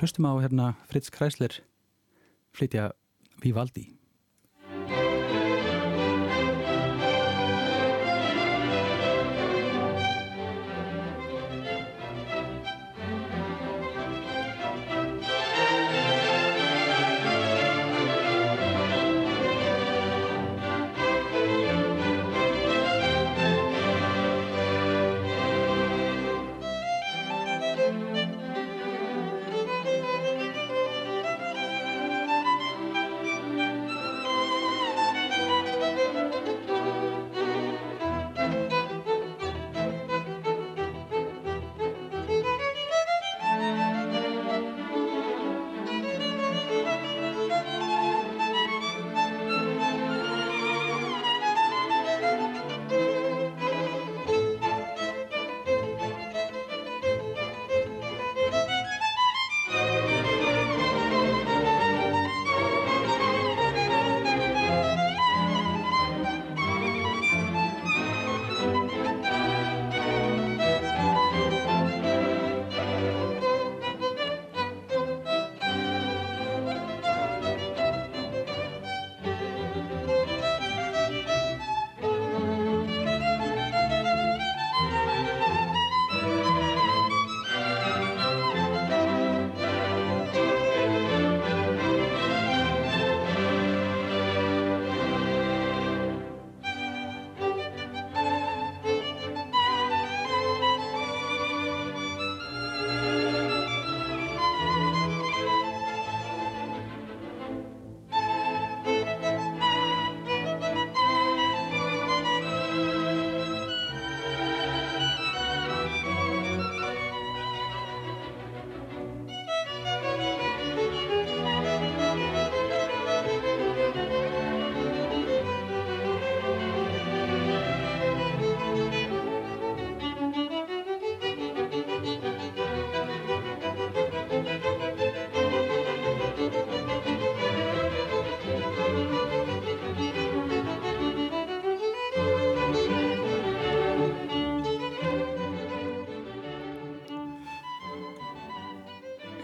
Hlustum 0.00 0.26
á 0.26 0.34
hérna 0.42 0.74
Fritz 0.90 1.10
Kreisler 1.14 1.60
flytja 2.52 2.90
Vivaldi 3.42 3.99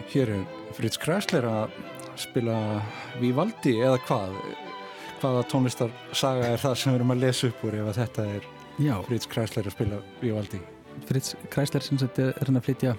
Hér 0.07 0.29
er 0.31 0.43
Fritz 0.77 0.97
Kreisler 1.01 1.45
að 1.47 1.75
spila 2.17 2.55
Vivaldi 3.21 3.75
eða 3.83 3.99
hvað? 4.07 4.37
Hvaða 5.17 5.43
tónlistarsaga 5.51 6.51
er 6.53 6.61
það 6.61 6.75
sem 6.77 6.93
við 6.93 6.99
erum 6.99 7.13
að 7.15 7.23
lesa 7.25 7.49
upp 7.49 7.63
úr 7.67 7.77
ef 7.79 7.89
að 7.91 7.99
þetta 8.03 8.25
er 8.37 8.47
Já, 8.77 8.93
Fritz 9.07 9.29
Kreisler 9.31 9.67
að 9.67 9.75
spila 9.75 9.99
Vivaldi? 10.21 10.59
Fritz 11.09 11.35
Kreisler 11.53 11.85
sem 11.85 11.99
sagt 12.01 12.19
er 12.23 12.33
hann 12.45 12.59
að 12.59 12.67
flytja 12.69 12.93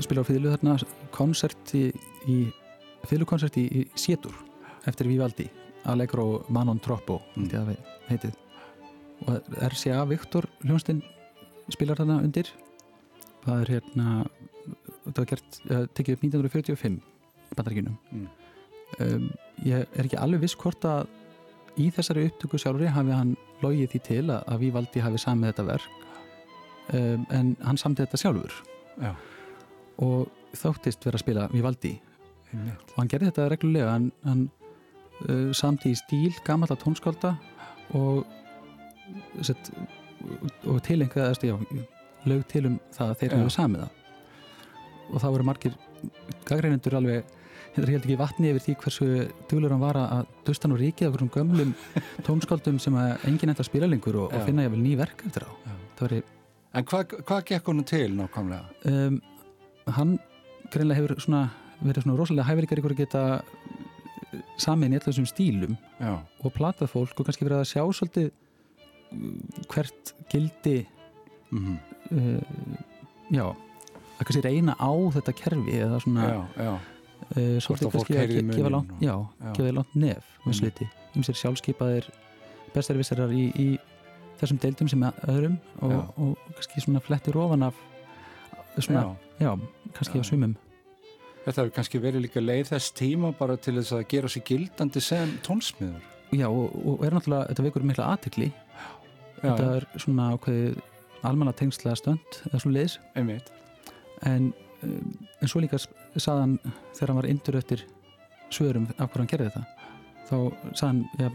spila 0.00 0.22
á 0.22 0.28
fýðlu 0.28 0.54
þarna 0.54 0.76
konsert 1.14 1.74
í, 1.76 1.88
í 2.30 2.38
fýðlukonsert 3.10 3.58
í, 3.60 3.66
í 3.66 3.84
Sétur 3.98 4.34
eftir 4.88 5.10
Vivaldi 5.10 5.48
Allegro 5.90 6.44
Manon 6.48 6.80
Troppo 6.80 7.20
Mm. 7.36 7.76
heitið 8.08 8.34
og 9.28 9.42
RCA 9.60 10.04
Viktor 10.08 10.46
hljónstinn 10.64 11.02
spilar 11.70 11.98
þarna 12.00 12.20
undir 12.24 12.48
það 13.44 13.60
er 13.60 13.72
hérna 13.74 14.06
þetta 15.20 15.24
var 15.24 15.30
gert, 15.30 15.60
uh, 15.70 15.86
tekið 15.96 16.16
upp 16.16 16.26
1945 16.26 17.00
í 17.50 17.56
bandaríkinum 17.58 17.96
Mm. 18.10 18.28
um, 19.00 19.30
ég 19.64 19.86
er 19.94 20.04
ekki 20.08 20.18
alveg 20.18 20.40
viss 20.42 20.56
hvort 20.58 20.84
að 20.88 21.06
í 21.78 21.90
þessari 21.94 22.26
upptöku 22.28 22.58
sjálfri 22.58 22.90
hafi 22.90 23.14
hann 23.14 23.36
logið 23.62 23.92
því 23.92 24.00
til 24.08 24.24
að, 24.30 24.40
að 24.50 24.58
Vívaldi 24.64 25.02
hafi 25.04 25.20
samið 25.22 25.52
þetta 25.52 25.66
verk. 25.68 26.06
Um, 26.90 27.26
en 27.30 27.52
hann 27.62 27.78
samtið 27.78 28.08
þetta 28.08 28.20
sjálfur. 28.24 28.56
Já, 29.00 29.12
og 30.02 30.56
þóttist 30.58 31.04
vera 31.06 31.20
að 31.20 31.22
spila 31.22 31.44
Vívaldi 31.52 31.92
og 32.50 32.96
hann 32.96 33.10
gerði 33.12 33.28
þetta 33.30 33.46
reglulega. 33.52 33.92
Hann, 33.94 34.10
hann 34.26 34.42
uh, 35.28 35.52
samti 35.54 35.92
í 35.94 35.98
stíl 36.00 36.34
gamalla 36.46 36.74
tónskálda 36.80 37.36
og 37.94 38.26
sett, 39.46 39.70
og 40.66 40.82
tilengaðast 40.86 41.46
já, 41.46 41.54
lög 42.26 42.44
til 42.50 42.66
um 42.66 42.80
það 42.94 43.12
að 43.14 43.18
þeir 43.22 43.36
hefur 43.38 43.54
samið 43.54 43.84
það 43.84 43.99
og 45.10 45.20
það 45.22 45.34
voru 45.36 45.46
margir 45.50 45.76
gaggreinendur 46.48 46.96
alveg 47.00 47.36
þetta 47.74 47.86
held 47.86 48.04
ekki 48.04 48.18
vatni 48.18 48.50
yfir 48.50 48.64
því 48.64 48.74
hversu 48.82 49.08
duglur 49.50 49.74
hann 49.74 49.82
var 49.82 49.98
að 50.00 50.30
dusta 50.46 50.68
nú 50.70 50.78
ríkið 50.80 51.06
af 51.08 51.14
hverjum 51.14 51.32
gömlum 51.36 51.74
tónskáldum 52.26 52.80
sem 52.82 52.96
að 52.98 53.26
enginn 53.30 53.52
enda 53.52 53.66
spila 53.66 53.86
lengur 53.90 54.24
og, 54.24 54.34
og 54.34 54.46
finna 54.48 54.66
ég 54.66 54.72
vel 54.74 54.82
ný 54.82 54.96
verk 54.98 55.22
eftir 55.28 55.46
á. 55.46 55.50
Veri, 56.00 56.22
En 56.72 56.86
hvað 56.86 57.16
hva 57.26 57.40
gekk 57.44 57.66
honum 57.68 57.84
til 57.84 58.14
nákvæmlega? 58.16 58.64
um, 58.88 59.20
hann 59.90 60.18
greinlega 60.70 61.00
hefur 61.00 61.20
svona, 61.22 61.44
verið 61.82 62.06
svona 62.06 62.18
rosalega 62.18 62.46
hæfileikar 62.48 62.80
ykkur 62.80 62.94
að 62.94 63.00
geta 63.02 63.22
samin 64.62 64.94
í 64.94 64.98
allum 64.98 65.08
þessum 65.10 65.26
stílum 65.28 65.74
Já, 65.98 66.14
og 66.44 66.54
platað 66.54 66.92
fólk 66.92 67.18
og 67.20 67.26
kannski 67.26 67.46
verið 67.46 67.62
að 67.62 67.70
sjá 67.72 67.82
svolítið 67.98 68.30
uh, 68.30 69.64
hvert 69.74 70.14
gildi 70.32 70.76
mm 71.50 71.76
uh, 72.10 72.78
já 73.30 73.44
að 74.20 74.28
kannski 74.28 74.42
reyna 74.46 74.74
á 74.78 74.90
þetta 75.16 75.34
kerfi 75.40 75.76
eða 75.80 76.00
svona 76.04 76.26
uh, 76.30 77.58
svolítið 77.62 77.92
kannski 77.94 78.18
að 78.20 78.34
gefa 78.56 78.72
langt, 78.74 78.90
og- 78.96 79.04
já, 79.04 79.14
já. 79.58 79.70
langt 79.76 79.94
nef 79.96 80.34
með 80.46 80.58
sliti, 80.60 80.88
ymsir 81.16 81.38
sjálfskeipaðir 81.40 82.08
bestarvisarar 82.74 83.32
í, 83.34 83.48
í 83.58 83.68
þessum 84.40 84.60
deildum 84.62 84.88
sem 84.88 85.02
öðrum 85.28 85.56
og, 85.82 85.90
Já. 85.92 85.98
og 86.16 86.52
kannski 86.56 86.80
svona 86.84 87.02
flettir 87.04 87.36
ofan 87.36 87.62
af 87.66 87.74
svona, 88.78 89.02
já. 89.40 89.46
já, 89.50 89.50
kannski 89.98 90.22
á 90.22 90.24
sumum 90.24 90.56
Þetta 91.40 91.62
hefur 91.62 91.70
kannski 91.72 91.98
verið 92.02 92.20
líka 92.26 92.40
leið 92.44 92.66
þess 92.68 92.90
tíma 92.92 93.30
bara 93.38 93.54
til 93.56 93.74
þess 93.78 93.94
að 93.96 94.02
gera 94.12 94.28
sér 94.28 94.42
gildandi 94.44 95.00
sem 95.00 95.30
tónsmiður. 95.44 96.02
já, 96.36 96.46
og, 96.48 96.74
og 96.86 97.04
er 97.06 97.16
náttúrulega, 97.16 97.48
þetta 97.50 97.64
vekur 97.66 97.86
mikla 97.88 98.08
aðtekli 98.14 98.50
Já, 98.50 99.42
þetta 99.42 99.68
er 99.78 99.86
svona 99.96 100.26
ákveðið 100.36 100.80
almanna 101.24 101.52
tengsla 101.56 101.94
stönd 101.96 102.40
eða 102.50 102.60
svo 102.60 102.70
leiðis 102.72 102.98
einmitt. 103.16 103.48
En, 104.28 104.52
um, 104.82 105.12
en 105.40 105.48
svo 105.48 105.60
líka 105.62 105.78
saðan 106.16 106.58
þegar 106.96 107.08
hann 107.12 107.20
var 107.22 107.28
indur 107.30 107.56
eftir 107.60 107.84
svörum 108.50 108.88
af 108.98 109.10
hvað 109.12 109.18
hann 109.22 109.30
gerði 109.32 109.50
þetta 109.50 109.64
þá 110.30 110.36
saðan 110.78 111.04
ja, 111.18 111.30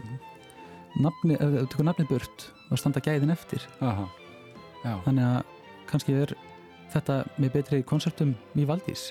nafni, 1.04 1.34
ef 1.36 1.54
þú 1.56 1.66
tekur 1.72 1.88
nafnið 1.90 2.08
burt 2.12 2.46
þá 2.70 2.74
standa 2.80 3.00
gæðin 3.04 3.32
eftir. 3.34 3.62
Aha, 3.84 4.06
þannig 5.04 5.24
að 5.26 5.54
kannski 5.90 6.14
er 6.16 6.32
þetta 6.92 7.16
með 7.42 7.52
betri 7.58 7.82
konsertum 7.86 8.34
í 8.56 8.64
Valdís 8.68 9.08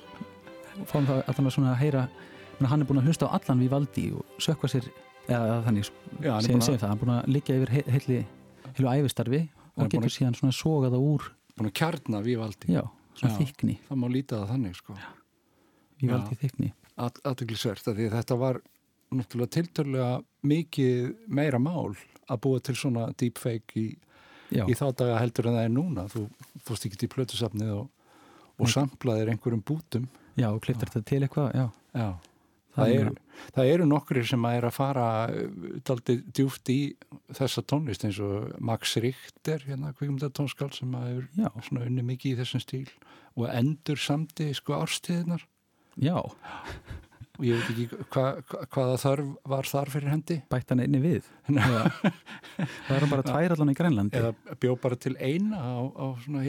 fáum 0.90 1.06
það 1.08 1.22
að 1.22 1.36
þannig 1.38 1.54
svona 1.56 1.72
að 1.74 1.80
heyra 1.82 2.06
hann 2.66 2.82
er 2.82 2.88
búin 2.88 3.00
að 3.02 3.08
hlusta 3.10 3.28
á 3.28 3.34
allan 3.36 3.60
við 3.62 3.72
Valdi 3.72 4.04
og 4.16 4.40
sökva 4.42 4.68
sér 4.72 4.86
eða 5.26 5.58
þannig, 5.66 5.88
já, 6.22 6.30
hann 6.32 6.46
er 6.46 6.56
að, 6.56 6.66
það 6.66 6.86
hann 6.86 6.96
er 6.96 7.00
búin 7.02 7.14
að 7.16 7.30
liggja 7.34 7.56
yfir 7.58 7.72
he- 7.74 7.86
heilu, 7.96 8.18
æfistarfi 8.96 9.40
og 9.76 9.90
getur 9.92 10.08
að- 10.08 10.14
síðan 10.16 10.36
svona 10.38 10.56
sogað 10.56 10.94
það 10.96 11.06
úr 11.12 11.26
búin 11.56 11.70
að 11.70 11.76
kjarna 11.80 12.20
Vívaldi. 12.24 12.72
já, 12.72 12.82
svona 13.16 13.32
Já. 13.32 13.38
þykni, 13.40 13.78
Það 13.88 14.00
má 14.02 14.06
líta 14.12 14.40
það 14.42 14.50
þannig, 14.54 14.76
sko. 14.80 14.96
Já. 14.96 16.10
Valdi 16.12 16.36
þykni 16.42 16.72
Aðtöklisvert, 16.96 17.86
að 17.88 17.96
því 18.00 18.06
þetta 18.12 18.36
var 18.40 18.58
náttúrulega 19.12 19.52
tiltölulega 19.56 20.10
mikið 20.42 21.10
meira 21.28 21.58
mál 21.60 21.94
að 22.28 22.40
búa 22.44 22.60
til 22.64 22.74
svona 22.74 23.06
deepfake 23.20 23.76
í, 23.80 23.84
já, 24.50 24.64
í 24.66 24.74
þá 24.76 24.86
daga 24.96 25.18
heldur 25.20 25.46
en 25.50 25.56
það 25.58 25.64
er 25.68 25.74
núna. 25.74 26.06
Þú 26.10 26.22
fórst 26.66 26.86
ekki 26.88 26.98
til 27.02 27.08
plötusafnið 27.12 27.72
og, 27.76 27.90
og 28.58 28.72
samplaðir 28.72 29.30
einhverjum 29.34 29.62
bútum. 29.68 30.08
já, 30.36 30.48
og 30.50 30.60
kliftar 30.64 30.88
þetta 30.90 31.04
til 31.12 31.22
eitthvað 31.26 31.52
já, 31.54 31.66
Já, 31.96 32.08
það, 32.76 32.92
er, 32.94 33.08
að- 33.10 33.48
það 33.56 33.70
eru 33.74 33.86
nokkrir 33.90 34.28
sem 34.28 34.44
að 34.48 34.56
er 34.60 34.66
að 34.68 34.74
fara 34.76 35.06
daldi 35.88 36.18
djúft 36.36 36.70
í 36.72 36.78
þessa 37.36 37.64
tónlist 37.68 38.04
eins 38.06 38.20
og 38.24 38.52
Max 38.60 38.96
Richter, 39.02 39.64
hérna 39.66 39.94
kvikmynda 39.96 40.30
tónskál 40.36 40.70
sem 40.76 40.92
að 40.98 41.24
já, 41.40 41.50
svona 41.66 41.86
unni 41.88 42.04
mikið 42.12 42.34
í 42.36 42.38
þessum 42.42 42.62
stíl 42.64 42.86
og 43.36 43.50
endur 43.52 44.00
samti 44.00 44.50
sko 44.56 44.78
árstíðinar 44.80 45.42
já, 46.00 46.16
og 47.36 47.44
ég 47.44 47.58
veit 47.60 47.72
ekki 47.74 48.04
hva, 48.14 48.22
hva, 48.48 48.62
hvaða 48.72 48.94
þörf 49.02 49.32
var 49.52 49.66
þar 49.68 49.90
fyrir 49.92 50.08
hendi. 50.14 50.36
Bætt 50.48 50.70
hann 50.72 50.80
einni 50.80 51.02
við? 51.02 51.26
Það 52.86 52.94
eru 52.96 53.08
bara 53.10 53.24
tvær 53.26 53.52
allan 53.56 53.72
í 53.72 53.76
Grænlandi. 53.76 54.16
Eða 54.16 54.56
bjó 54.62 54.76
bara 54.80 54.96
til 54.96 55.12
eina 55.20 55.58
á, 55.60 55.76
á 55.84 56.06
svona 56.24 56.46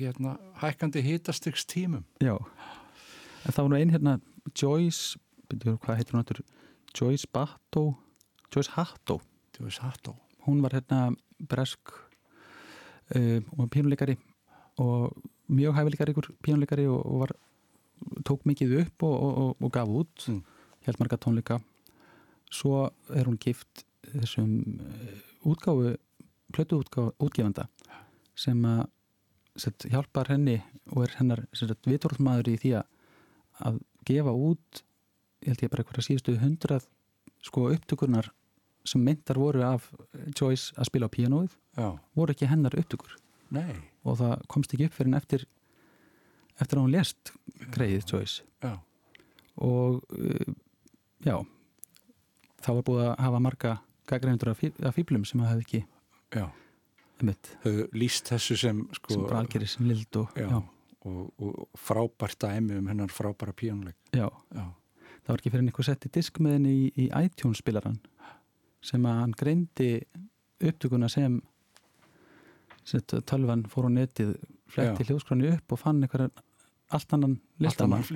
hérna, 0.00 0.36
hækkandi 0.62 1.02
hitastyks 1.04 1.66
tímum 1.68 2.04
já, 2.24 2.32
en 2.38 3.52
það 3.52 3.60
var 3.66 3.70
nú 3.74 3.76
ein 3.80 3.92
hérna 3.92 4.14
Joyce, 4.56 5.18
byrju, 5.50 5.78
hvað 5.82 6.00
heitir 6.00 6.16
hún 6.16 6.24
áttur 6.24 6.42
Joyce 6.94 7.28
Batto 7.32 7.84
Joyce 8.50 8.74
Hatto, 8.74 9.20
þú 9.54 9.66
veist 9.68 9.82
hatt 9.84 10.10
á 10.10 10.14
hún 10.46 10.62
var 10.62 10.74
hérna 10.74 11.14
bresk 11.38 11.92
uh, 13.14 13.40
og 13.58 13.70
pínuleikari 13.70 14.16
og 14.78 15.16
mjög 15.48 15.76
hæfileikari 15.76 16.14
pínuleikari 16.42 16.86
og, 16.88 17.06
og 17.06 17.20
var 17.20 17.32
tók 18.28 18.44
mikið 18.44 18.78
upp 18.80 19.02
og, 19.02 19.16
og, 19.22 19.38
og, 19.38 19.56
og 19.60 19.72
gaf 19.72 19.88
út. 19.88 20.28
Mm. 20.28 20.42
held 20.80 20.96
marga 20.98 21.16
tónleika. 21.16 21.60
Svo 22.50 22.88
er 23.12 23.28
hún 23.28 23.36
gift 23.38 23.84
þessum 24.02 24.80
uh, 24.80 25.50
útgáfu 25.52 25.96
plötu 26.52 26.80
útgefanda 27.20 27.68
sem 28.34 28.64
að 28.64 28.88
hjálpar 29.90 30.30
henni 30.32 30.60
og 30.90 31.04
er 31.04 31.16
hennar 31.18 31.44
vitorðmaður 31.86 32.48
í 32.48 32.56
því 32.62 32.72
að 32.80 33.80
gefa 34.08 34.32
út 34.32 34.82
ég 35.40 35.52
held 35.52 35.64
ég 35.64 35.72
bara 35.72 35.84
eitthvað 35.84 36.06
síðustu 36.06 36.36
hundrað 36.40 36.86
sko 37.44 37.68
upptökurnar 37.74 38.30
sem 38.88 39.02
myndar 39.04 39.38
voru 39.40 39.62
af 39.64 39.90
Joyce 40.36 40.74
að 40.76 40.88
spila 40.88 41.08
á 41.08 41.14
píanóið 41.14 41.56
já, 41.76 41.88
voru 42.16 42.34
ekki 42.34 42.48
hennar 42.48 42.76
upptökur. 42.80 43.16
Nei, 43.52 43.76
og 44.06 44.20
það 44.20 44.44
komst 44.52 44.74
ekki 44.74 44.88
upp 44.88 44.96
fyrir 44.96 45.12
en 45.12 45.18
eftir 45.18 45.46
eftir 46.60 46.78
að 46.78 46.84
hún 46.84 46.94
lest 46.94 47.32
greið 47.74 48.04
Joyce. 48.08 48.44
Já, 48.64 48.76
og 49.60 50.00
uh, 50.16 50.54
já 51.24 51.36
þá 52.60 52.72
var 52.76 52.84
búið 52.88 53.06
að 53.06 53.14
hafa 53.26 53.42
marga 53.42 53.76
gaggreindur 54.10 54.52
af, 54.52 54.60
fí 54.60 54.72
af 54.84 54.96
fíblum 54.96 55.24
sem 55.28 55.40
að 55.42 55.52
hefði 55.54 55.66
ekki 55.66 55.82
þau 57.62 57.72
líst 58.00 58.30
þessu 58.32 58.56
sem 58.60 58.84
sko 58.96 59.14
sem 59.14 59.24
bara 59.26 59.42
algerir 59.44 59.70
sem 59.70 59.88
lild 59.88 60.20
og 60.20 60.36
Og, 61.00 61.30
og 61.40 61.78
frábært 61.80 62.36
dæmi 62.44 62.74
um 62.76 62.88
hennar 62.90 63.08
frábæra 63.08 63.54
píónleik 63.56 63.96
já, 64.12 64.26
já, 64.52 64.64
það 65.30 65.36
var 65.36 65.42
ekki 65.44 65.52
fyrir 65.54 65.66
einhver 65.68 65.86
setti 65.86 66.10
disk 66.10 66.40
með 66.42 66.56
henni 66.56 66.72
í, 66.74 66.86
í 67.04 67.04
iTunes 67.22 67.60
spilaran 67.62 68.00
sem 68.82 69.04
að 69.06 69.18
hann 69.20 69.34
greindi 69.38 69.90
upptökuna 70.66 71.08
sem, 71.12 71.36
sem 72.82 73.04
tölvan 73.28 73.62
fór 73.70 73.86
á 73.86 73.90
netið 73.94 74.34
fletti 74.70 75.06
hljóðskroni 75.06 75.52
upp 75.54 75.74
og 75.76 75.78
fann 75.78 76.00
einhverjan 76.02 76.32
allt 76.90 77.14
annan 77.14 77.36
listamann 77.62 78.02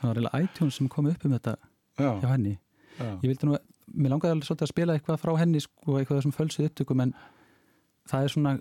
það 0.00 0.08
var 0.08 0.18
eiginlega 0.18 0.40
iTunes 0.42 0.80
sem 0.80 0.88
kom 0.90 1.06
upp 1.12 1.26
um 1.28 1.34
þetta 1.36 1.54
já, 1.54 2.10
hjá 2.10 2.28
henni. 2.32 2.56
Já, 2.96 3.06
ég 3.22 3.28
vildi 3.28 3.46
nú, 3.46 3.58
mér 3.94 4.16
langaði 4.16 4.34
alveg 4.34 4.48
svolítið 4.48 4.66
að 4.66 4.72
spila 4.72 4.96
eitthvað 4.96 5.20
frá 5.22 5.32
henni 5.38 5.62
sko, 5.62 5.98
eitthvað 6.00 6.20
þessum 6.20 6.34
fölsuð 6.34 6.70
upptökum 6.70 7.04
en 7.04 7.14
það 8.10 8.26
er 8.26 8.34
svona 8.34 8.56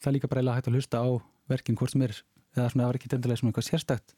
það 0.00 0.08
er 0.10 0.16
líka 0.16 0.30
bara 0.32 0.56
hægt 0.56 0.70
að 0.70 0.78
hlusta 0.78 1.02
á 1.04 1.08
verkin 1.50 1.76
hvort 1.76 1.92
sem 1.92 2.06
er, 2.06 2.16
eða 2.56 2.70
svona 2.72 2.86
það 2.86 2.88
var 2.88 3.00
ekki 3.00 3.12
endilega 3.12 3.42
svona 3.42 3.52
eitthvað 3.52 3.68
sérstakt. 3.68 4.16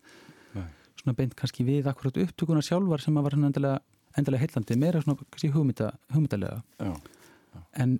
Nei. 0.55 0.68
Svona 1.01 1.16
beint 1.18 1.34
kannski 1.38 1.66
við 1.66 1.88
akkurat 1.90 2.20
upptökuna 2.24 2.62
sjálfar 2.64 3.03
sem 3.05 3.16
að 3.18 3.26
var 3.26 3.36
svona 3.36 3.51
endilega, 3.51 3.80
endilega 4.18 4.45
heillandi. 4.45 4.78
Meira 4.80 5.03
svona 5.03 5.18
kannski 5.24 5.53
hugmynda, 5.55 5.93
hugmyndalega. 6.14 6.62
Já, 6.78 6.95
en 7.84 7.99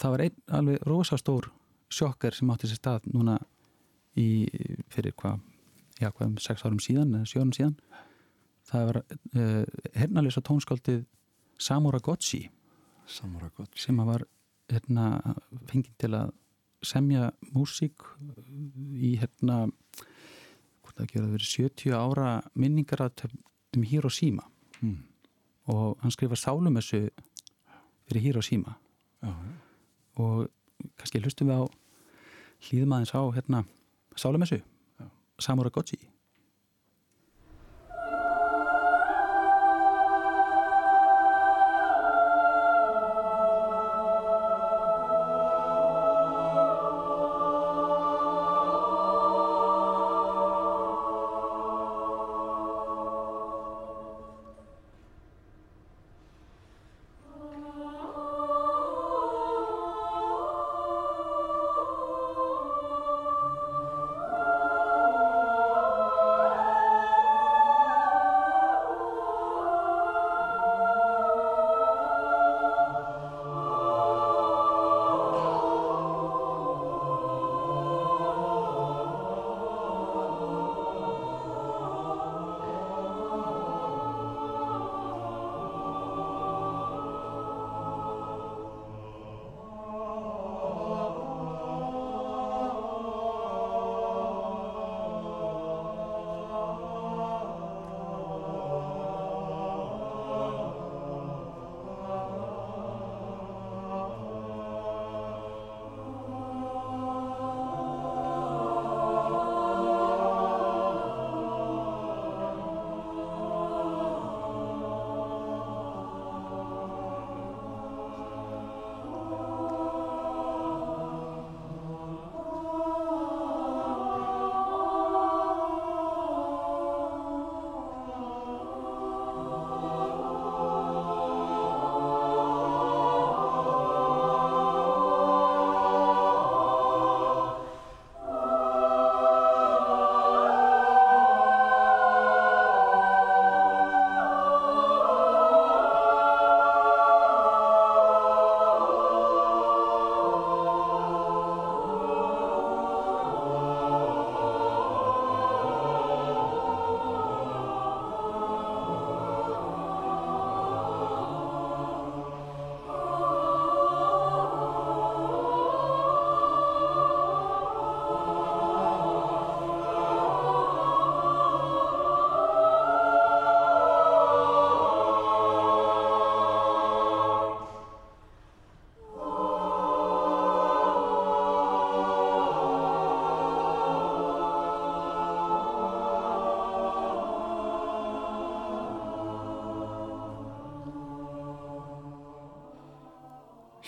það 0.00 0.14
var 0.14 0.24
einn 0.26 0.56
alveg 0.60 0.86
rosastór 0.88 1.50
sjokkar 1.90 2.36
sem 2.36 2.52
átti 2.52 2.70
sér 2.70 2.80
stað 2.80 3.10
núna 3.10 3.38
í 4.18 4.46
fyrir 4.92 5.14
hvað 5.18 5.40
já, 6.00 6.08
hvað 6.08 6.26
um 6.28 6.38
sex 6.40 6.64
árum 6.64 6.80
síðan 6.82 7.18
eða 7.18 7.32
sjónum 7.32 7.56
síðan. 7.56 7.76
Það 8.70 8.86
var 8.88 9.02
uh, 9.02 9.64
hernalisa 9.98 10.42
tónskáldið 10.46 11.04
Samura 11.60 12.00
Gotchi 12.00 12.46
samara 13.10 13.50
gott 13.56 13.78
sem 13.78 13.98
var 14.06 14.24
hérna, 14.70 15.34
fengið 15.70 15.96
til 16.00 16.12
að 16.16 16.32
semja 16.86 17.30
músík 17.52 18.06
í 18.96 19.16
hérna 19.20 19.66
hvort 21.00 21.08
það 21.08 21.08
ekki 21.08 21.20
verið 21.20 21.28
að 21.28 21.34
vera 21.36 21.50
70 21.50 21.94
ára 21.96 22.30
minningar 22.54 23.02
um 23.76 23.82
Hiroshima. 23.82 24.44
Mm. 24.80 25.04
og 25.70 25.98
hann 26.00 26.10
skrifar 26.10 26.36
sálumessu 26.36 27.10
fyrir 28.08 28.22
Hiroshima. 28.22 28.74
Já, 29.22 29.34
og 30.16 30.48
kannski 30.96 31.20
hlustum 31.20 31.48
við 31.48 31.60
á 31.60 31.64
hlýðum 32.66 32.94
aðeins 32.96 33.12
á 33.14 33.22
hérna 33.36 33.64
Sálumessu 34.16 34.60
Samura 35.38 35.70
Gotchi 35.70 35.98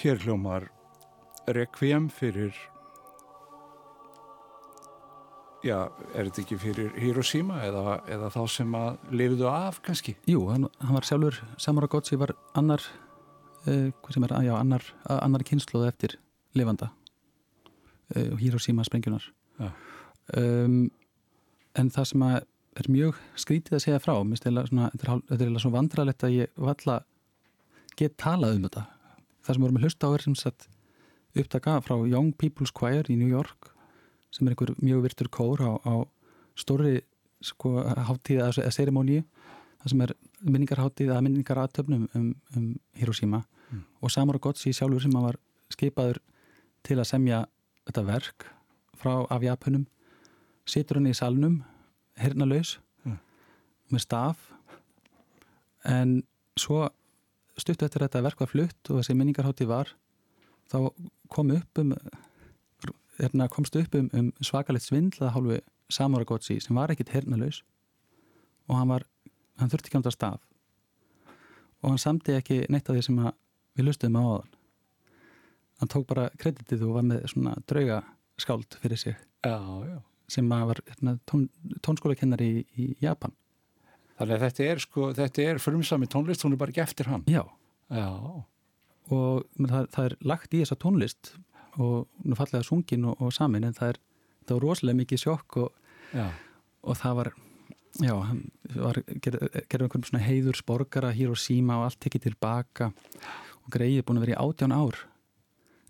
Hér 0.03 0.19
hljómar 0.19 0.65
Requiem 1.47 2.09
fyrir 2.11 2.57
já, 5.63 5.77
er 6.11 6.27
þetta 6.27 6.41
ekki 6.43 6.57
fyrir 6.59 6.89
Hiroshima 6.99 7.61
eða, 7.63 8.01
eða 8.11 8.31
þá 8.35 8.41
sem 8.51 8.73
að 8.75 8.97
lifiðu 9.15 9.47
af 9.47 9.77
kannski? 9.87 10.17
Jú, 10.27 10.41
hann, 10.51 10.67
hann 10.83 10.97
var 10.97 11.07
sjálfur 11.07 11.39
Samara 11.55 11.87
Gotsi 11.93 12.19
var 12.19 12.33
annar 12.59 12.83
uh, 12.83 13.93
hvað 14.03 14.17
sem 14.17 14.27
er, 14.27 14.35
já, 14.49 14.51
annar, 14.57 14.89
annar 15.07 15.45
kynsluð 15.47 15.85
eftir 15.87 16.17
lifanda 16.59 16.89
uh, 18.17 18.33
Hiroshima 18.41 18.83
sprengjunar 18.89 19.29
um, 19.63 20.81
en 21.79 21.93
það 21.95 22.09
sem 22.11 22.25
að 22.27 22.41
er 22.83 22.91
mjög 22.91 23.23
skrítið 23.39 23.79
að 23.79 23.85
segja 23.87 24.03
frá 24.03 24.17
svona, 24.19 24.91
þetta 24.97 25.39
er 25.39 25.47
alveg 25.47 25.63
svo 25.63 25.73
vandralegt 25.77 26.27
að 26.27 26.37
ég 26.41 26.59
valla 26.59 26.99
get 27.95 28.19
talað 28.19 28.59
um 28.59 28.67
þetta 28.67 28.85
það 29.43 29.55
sem 29.55 29.65
vorum 29.65 29.79
að 29.79 29.87
hlusta 29.87 30.09
á 30.09 30.15
er 30.15 30.25
sem 30.27 30.37
sagt 30.39 30.69
upptaka 31.39 31.79
frá 31.85 31.97
Young 32.09 32.33
People's 32.39 32.73
Choir 32.75 33.09
í 33.11 33.17
New 33.17 33.31
York 33.31 33.73
sem 34.33 34.47
er 34.47 34.55
einhver 34.55 34.75
mjög 34.81 35.07
virtur 35.07 35.31
kór 35.33 35.63
á, 35.65 35.73
á 35.85 35.95
stóri 36.57 37.01
sko 37.43 37.81
háttíð 37.83 38.43
að 38.47 38.75
serimóníu 38.75 39.25
það 39.83 39.93
sem 39.93 40.05
er 40.05 40.15
minningarháttíð 40.43 41.13
að 41.15 41.25
minningarratöfnum 41.27 42.07
um, 42.15 42.29
um 42.57 42.69
Hiroshima 42.99 43.43
mm. 43.71 43.83
og 44.01 44.13
Samara 44.15 44.41
Gotsi 44.43 44.73
sjálfur 44.75 45.03
sem 45.03 45.17
var 45.17 45.39
skipaður 45.73 46.21
til 46.87 46.99
að 46.99 47.09
semja 47.11 47.43
þetta 47.89 48.07
verk 48.07 48.47
frá 48.99 49.15
af 49.27 49.45
Japunum 49.45 49.87
situr 50.69 51.01
hann 51.01 51.11
í 51.11 51.17
salnum 51.17 51.61
hernalaus 52.21 52.77
mm. 53.05 53.19
með 53.91 54.05
staf 54.07 54.49
en 55.89 56.21
svo 56.59 56.87
stutt 57.61 57.83
eftir 57.83 58.05
þetta 58.05 58.23
verk 58.25 58.41
var 58.41 58.51
flutt 58.51 58.91
og 58.91 59.01
þessi 59.01 59.17
minningarhátti 59.19 59.67
var 59.69 59.91
þá 60.73 60.79
kom 61.33 61.53
upp 61.53 61.81
um 61.83 61.93
erna, 63.23 63.49
komst 63.49 63.77
upp 63.77 63.95
um, 63.99 64.09
um 64.17 64.31
svakalegt 64.41 64.87
svindlaða 64.87 65.35
hálfu 65.37 65.61
Samora 65.93 66.25
Gotsi 66.25 66.57
sem 66.65 66.77
var 66.77 66.93
ekkit 66.93 67.13
hernalaus 67.13 67.61
og 68.69 68.79
hann 68.79 68.93
var 68.95 69.05
hann 69.61 69.73
þurfti 69.73 69.91
ekki 69.91 70.01
ánda 70.01 70.13
staf. 70.15 70.41
Og 71.83 71.91
hann 71.91 72.01
samti 72.01 72.37
ekki 72.39 72.63
neitt 72.71 72.89
af 72.89 72.97
því 72.97 73.05
sem 73.07 73.21
við 73.77 73.89
lustuðum 73.89 74.19
á 74.19 74.23
áðan. 74.23 74.57
Hann 75.83 75.91
tók 75.91 76.07
bara 76.09 76.29
kreditið 76.39 76.87
og 76.87 76.97
var 76.99 77.07
með 77.09 77.27
svona 77.33 77.57
drauga 77.69 78.01
skáld 78.41 78.79
fyrir 78.83 79.01
sig. 79.01 79.17
Já, 79.43 79.59
já. 79.87 79.99
sem 80.29 80.49
var 80.49 80.79
hérna, 80.87 81.19
tón, 81.27 81.49
tónskólakennari 81.83 82.49
í, 82.49 82.67
í 82.79 82.85
Japan 83.03 83.35
Þannig 84.23 84.37
að 84.37 84.43
þetta 84.47 84.67
er 84.71 84.81
sko, 84.85 85.07
þetta 85.19 85.45
er 85.51 85.59
frumsami 85.59 86.07
tónlist, 86.07 86.45
hún 86.47 86.53
er 86.55 86.59
bara 86.61 86.71
ekki 86.71 86.83
eftir 86.85 87.09
hann. 87.11 87.25
Já. 87.27 87.43
Já. 87.91 88.07
Og 89.11 89.49
það, 89.59 89.89
það 89.97 90.05
er 90.05 90.15
lagt 90.31 90.55
í 90.55 90.61
þessa 90.61 90.79
tónlist 90.79 91.33
og 91.83 92.07
nú 92.23 92.39
fallega 92.39 92.63
sungin 92.69 93.09
og, 93.11 93.19
og 93.19 93.33
samin 93.35 93.67
en 93.67 93.75
það 93.75 93.97
er, 93.97 94.01
það 94.47 94.55
var 94.55 94.67
rosalega 94.69 95.01
mikið 95.01 95.23
sjokk 95.25 95.59
og, 95.65 96.23
og 96.87 97.01
það 97.01 97.19
var, 97.19 97.33
já, 97.99 98.15
hann 98.29 98.43
var, 98.77 99.03
gerði 99.27 99.65
ger 99.73 99.87
einhvern 99.89 100.07
svona 100.07 100.25
heiður 100.29 100.61
sporgara, 100.61 101.13
Hiroshima 101.19 101.81
og 101.81 101.89
allt 101.89 102.03
tekið 102.07 102.29
tilbaka 102.29 102.93
og 103.65 103.71
greið 103.75 104.05
búin 104.07 104.23
að 104.23 104.29
vera 104.29 104.39
í 104.39 104.43
átján 104.47 104.77
ár 104.79 105.03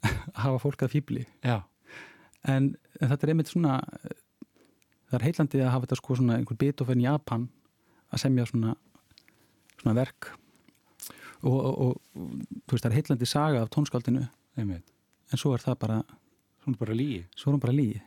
að 0.08 0.44
hafa 0.46 0.62
fólk 0.64 0.86
að 0.86 0.96
fýbli. 0.96 1.26
Já. 1.44 1.60
En, 2.48 2.72
en 2.96 3.12
þetta 3.12 3.26
er 3.26 3.34
einmitt 3.34 3.52
svona, 3.52 3.82
það 5.10 5.18
er 5.20 5.26
heitlandið 5.28 5.66
að 5.66 5.74
hafa 5.76 5.86
þetta 5.90 6.00
sko 6.00 6.22
svona 6.22 6.40
einhvern 6.40 6.64
Beethoven 6.64 7.04
Japan 7.04 7.50
að 8.12 8.22
semja 8.24 8.46
svona, 8.48 8.76
svona 9.80 9.96
verk. 9.98 10.30
Og, 11.42 11.56
og, 11.58 11.72
og 11.82 12.26
þú 12.68 12.76
veist 12.76 12.84
það 12.84 12.90
er 12.92 12.98
heitlandi 13.00 13.26
saga 13.26 13.62
af 13.64 13.70
tónskaldinu 13.74 14.28
Einmitt. 14.54 14.84
en 15.32 15.40
svo 15.40 15.56
er 15.56 15.64
það 15.64 15.78
bara 15.82 16.02
Svo 16.62 16.70
er 16.70 16.78
bara 16.78 16.94
lígi 16.94 17.24
hún 17.42 17.58
bara 17.58 17.74
lígi 17.74 18.02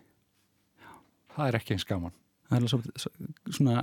Það 1.35 1.49
er 1.49 1.57
ekki 1.57 1.75
eins 1.75 1.83
gaman. 1.83 2.13
Það 2.47 2.61
er 2.61 2.71
svo, 2.71 3.09
svona 3.51 3.81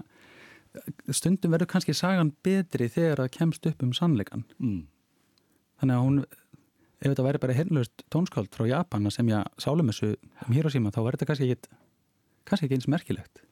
stundum 1.12 1.52
verður 1.52 1.70
kannski 1.74 1.94
sagan 1.96 2.32
betri 2.44 2.88
þegar 2.92 3.24
það 3.24 3.34
kemst 3.36 3.68
upp 3.68 3.82
um 3.84 3.92
sannleikan 3.96 4.44
mm. 4.56 4.80
þannig 5.82 5.96
að 5.96 6.04
hún 6.06 6.20
ef 6.22 7.10
þetta 7.10 7.26
væri 7.26 7.42
bara 7.42 7.56
hernlust 7.58 8.04
tónskáld 8.14 8.52
frá 8.54 8.68
Japan 8.70 9.08
að 9.08 9.16
semja 9.18 9.42
sálumessu 9.60 10.14
um 10.46 10.54
Hiroshima 10.56 10.92
þá 10.94 11.02
verður 11.02 11.18
þetta 11.20 11.30
kannski 11.32 11.48
ekkit 11.50 11.68
kannski 12.48 12.68
ekki 12.68 12.78
eins 12.78 12.90
merkilegt 12.94 13.42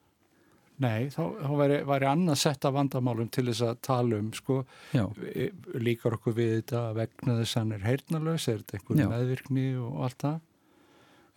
Nei, 0.80 1.10
þá, 1.12 1.20
þá 1.44 1.50
væri, 1.60 1.78
væri 1.90 2.06
annað 2.08 2.38
sett 2.40 2.64
af 2.64 2.72
vandamálum 2.72 3.28
til 3.32 3.44
þess 3.50 3.60
að 3.66 3.80
tala 3.84 4.16
um 4.22 4.30
sko, 4.32 4.62
Já, 4.96 5.02
e- 5.28 5.50
líkar 5.76 6.16
okkur 6.16 6.36
við 6.38 6.54
þetta 6.62 6.80
vegna 6.96 7.34
þess 7.42 7.56
að 7.56 7.60
hann 7.64 7.74
er 7.76 7.84
heyrnalaus, 7.84 8.46
er 8.48 8.62
þetta 8.62 8.78
einhver 8.78 9.02
Já. 9.02 9.08
meðvirkni 9.12 9.66
og 9.84 9.98
allt 10.06 10.24
það? 10.24 10.38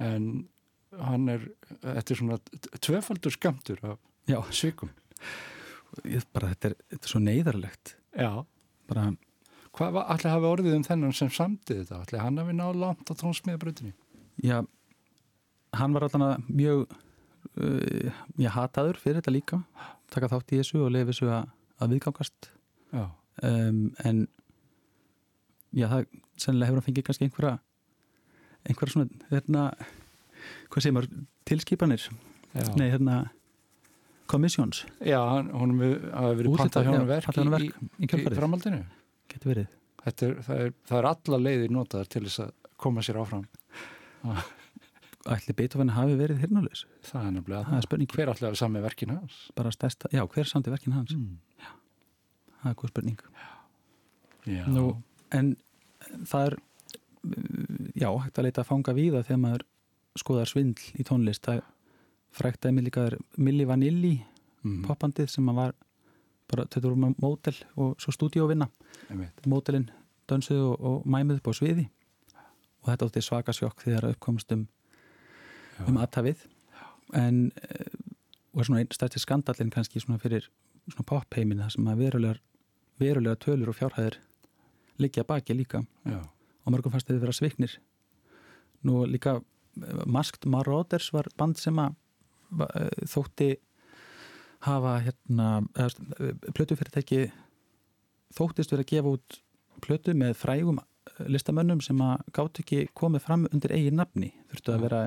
En 0.07 0.29
hann 1.03 1.27
er 1.35 1.43
þetta 1.83 2.15
er 2.15 2.21
svona 2.21 2.37
t- 2.39 2.79
tvöfaldur 2.87 3.35
skamtur 3.35 3.83
af 3.91 3.99
já, 4.31 4.39
svikum. 4.55 4.93
Ég, 6.07 6.23
bara 6.33 6.53
þetta 6.53 6.71
er, 6.71 6.75
þetta 6.95 7.05
er 7.09 7.11
svo 7.11 7.21
neyðarlegt. 7.27 7.95
Já, 8.17 8.31
bara, 8.89 9.07
hvað 9.75 9.99
ætli 10.15 10.31
hafi 10.33 10.49
orðið 10.53 10.77
um 10.79 10.87
þennan 10.87 11.15
sem 11.17 11.29
samtið 11.33 11.83
þetta, 11.83 11.99
ætli 12.05 12.21
hann 12.23 12.39
hafi 12.41 12.55
náð 12.57 12.79
langt 12.79 13.09
á 13.09 13.13
tónsmiðabröðinni 13.19 13.93
já 14.43 14.59
hann 15.77 15.93
var 15.93 16.05
allan 16.07 16.23
að 16.27 16.47
mjög 16.53 16.83
ég 18.41 18.53
hataður 18.55 18.99
fyrir 19.01 19.19
þetta 19.19 19.33
líka 19.35 19.59
taka 20.13 20.29
þátt 20.31 20.53
í 20.53 20.61
þessu 20.61 20.81
og 20.85 20.93
lefi 20.93 21.11
þessu 21.11 21.29
að, 21.33 21.51
að 21.81 21.93
viðgangast. 21.95 22.49
Um, 22.93 23.85
en 24.05 24.25
já, 25.73 25.87
það 25.89 26.03
sennilega 26.37 26.69
hefur 26.69 26.79
hann 26.79 26.87
fengið 26.87 27.05
kannski 27.07 27.27
einhverja 27.27 27.53
einhverja 28.69 28.93
svona 28.93 29.29
hérna, 29.31 29.63
hvað 30.71 30.85
segir 30.85 30.95
maður, 30.97 31.23
tilskipanir? 31.49 32.05
Já. 32.53 32.67
nei, 32.77 32.87
hérna 32.93 33.15
commissions, 34.29 34.83
Já, 35.03 35.17
hann, 35.33 35.49
hafi 35.53 36.37
verið 36.39 36.57
pantað 36.57 36.85
hjá 36.87 36.93
hann 36.93 37.09
verk, 37.09 37.33
í, 37.33 37.47
verk 37.51 37.65
í 37.97 38.07
í, 38.07 38.21
í 38.21 38.35
framhaldinu. 38.37 38.83
Getur 39.33 39.51
verið. 39.51 39.71
Þetta 40.03 40.27
er, 40.27 40.35
það, 40.45 40.61
er, 40.61 40.73
það 40.89 40.99
er 40.99 41.07
alla 41.09 41.39
leiðir 41.41 41.73
notaðar 41.73 42.11
til 42.13 42.23
þess 42.27 42.43
að 42.45 42.53
koma 42.83 43.03
sér 43.05 43.19
áfram 43.23 43.43
ætli 45.32 45.55
Beethoven 45.55 45.93
hafi 45.95 46.17
verið 46.19 46.41
hirnulegs 46.43 46.84
Það 47.07 47.28
er 47.28 47.34
nefnilega 47.38 47.63
Það. 47.69 47.78
Er 47.78 47.86
spurning. 47.88 48.13
Hver 48.15 48.32
allir 48.34 48.47
hafi 48.49 48.59
sami 48.59 48.82
verkin 48.84 49.13
hans? 49.13 49.39
Bara 49.55 49.71
stærsta, 49.71 50.11
já, 50.11 50.24
hver 50.28 50.49
samt 50.49 50.67
er 50.67 50.76
verkin 50.76 50.95
hans? 50.97 51.15
Mm. 51.15 51.38
það 52.61 52.71
er 52.71 52.80
góð 52.82 52.93
spurning. 52.93 53.21
Já, 54.47 54.65
Nú, 54.67 54.88
en 55.32 55.55
það 56.28 56.49
er 56.49 56.57
já, 57.95 58.09
hægt 58.09 58.39
að 58.39 58.49
leita 58.49 58.63
að 58.63 58.69
fanga 58.69 58.95
víða 58.97 59.24
þegar 59.24 59.41
maður 59.45 59.65
skoðar 60.19 60.51
svindl 60.51 60.99
í 60.99 61.05
tónlist. 61.07 61.47
Það 61.47 61.63
frækt 62.34 62.67
að 62.67 62.84
líka 62.84 63.07
Milli 63.38 63.65
Vanilli 63.69 64.13
mm. 64.63 64.84
popbandið 64.88 65.32
sem 65.32 65.49
að 65.51 65.59
var 65.61 65.76
bara, 66.51 66.65
þetta 66.67 66.88
voru 66.88 67.01
með 67.05 67.19
mótel 67.24 67.55
og 67.80 67.95
svo 68.01 68.13
stúdíóvinna. 68.15 68.69
Mótelin 69.49 69.89
dönsuðu 70.30 70.71
og, 70.74 70.88
og 70.89 71.07
mæmuðu 71.07 71.41
upp 71.41 71.51
á 71.51 71.53
sviði. 71.55 71.89
Og 72.84 72.91
þetta 72.91 73.07
átti 73.07 73.24
svaka 73.24 73.55
sjokk 73.55 73.86
þegar 73.86 74.07
það 74.07 74.15
uppkomst 74.17 74.55
um, 74.55 74.65
Já. 75.78 75.86
um 75.88 75.97
aðtafið 76.01 76.43
en 77.17 77.39
eh, 77.61 77.88
og 78.53 78.65
svona 78.65 78.84
einn 78.84 78.93
stærsti 78.93 79.21
skandallin 79.21 79.71
kannski 79.74 80.01
svona 80.01 80.21
fyrir 80.21 80.49
svona 80.86 81.07
popheimin 81.09 81.61
það 81.63 81.74
sem 81.76 81.89
að 81.89 82.03
verulegar, 82.03 82.39
verulegar 83.01 83.39
tölur 83.41 83.71
og 83.71 83.78
fjárhæðir 83.80 84.19
liggja 85.01 85.26
baki 85.26 85.55
líka. 85.57 85.82
Já, 86.05 86.21
og 86.63 86.74
mörgum 86.74 86.93
fannst 86.93 87.09
þið 87.09 87.24
vera 87.24 87.36
sviknir. 87.36 87.78
Nú 88.86 89.03
líka 89.09 89.39
eh, 89.39 90.03
Masked 90.05 90.45
Marauders 90.49 91.09
var 91.15 91.30
band 91.38 91.57
sem 91.61 91.80
að 91.82 91.95
eh, 92.67 93.05
þótti 93.09 93.53
hafa 94.63 94.99
hérna 95.03 95.47
plötufyrirtæki 96.55 97.26
þóttist 98.34 98.71
verið 98.71 98.86
að 98.86 98.91
gefa 98.93 99.15
út 99.17 99.39
plötu 99.84 100.13
með 100.15 100.38
frægum 100.39 100.80
listamönnum 101.28 101.82
sem 101.84 101.99
að 102.01 102.21
gátt 102.36 102.61
ekki 102.61 102.86
komið 102.95 103.26
fram 103.26 103.43
undir 103.51 103.74
eigin 103.76 103.99
nafni. 103.99 104.32
Þurftu 104.51 104.74
að 104.74 104.86
vera 104.86 105.01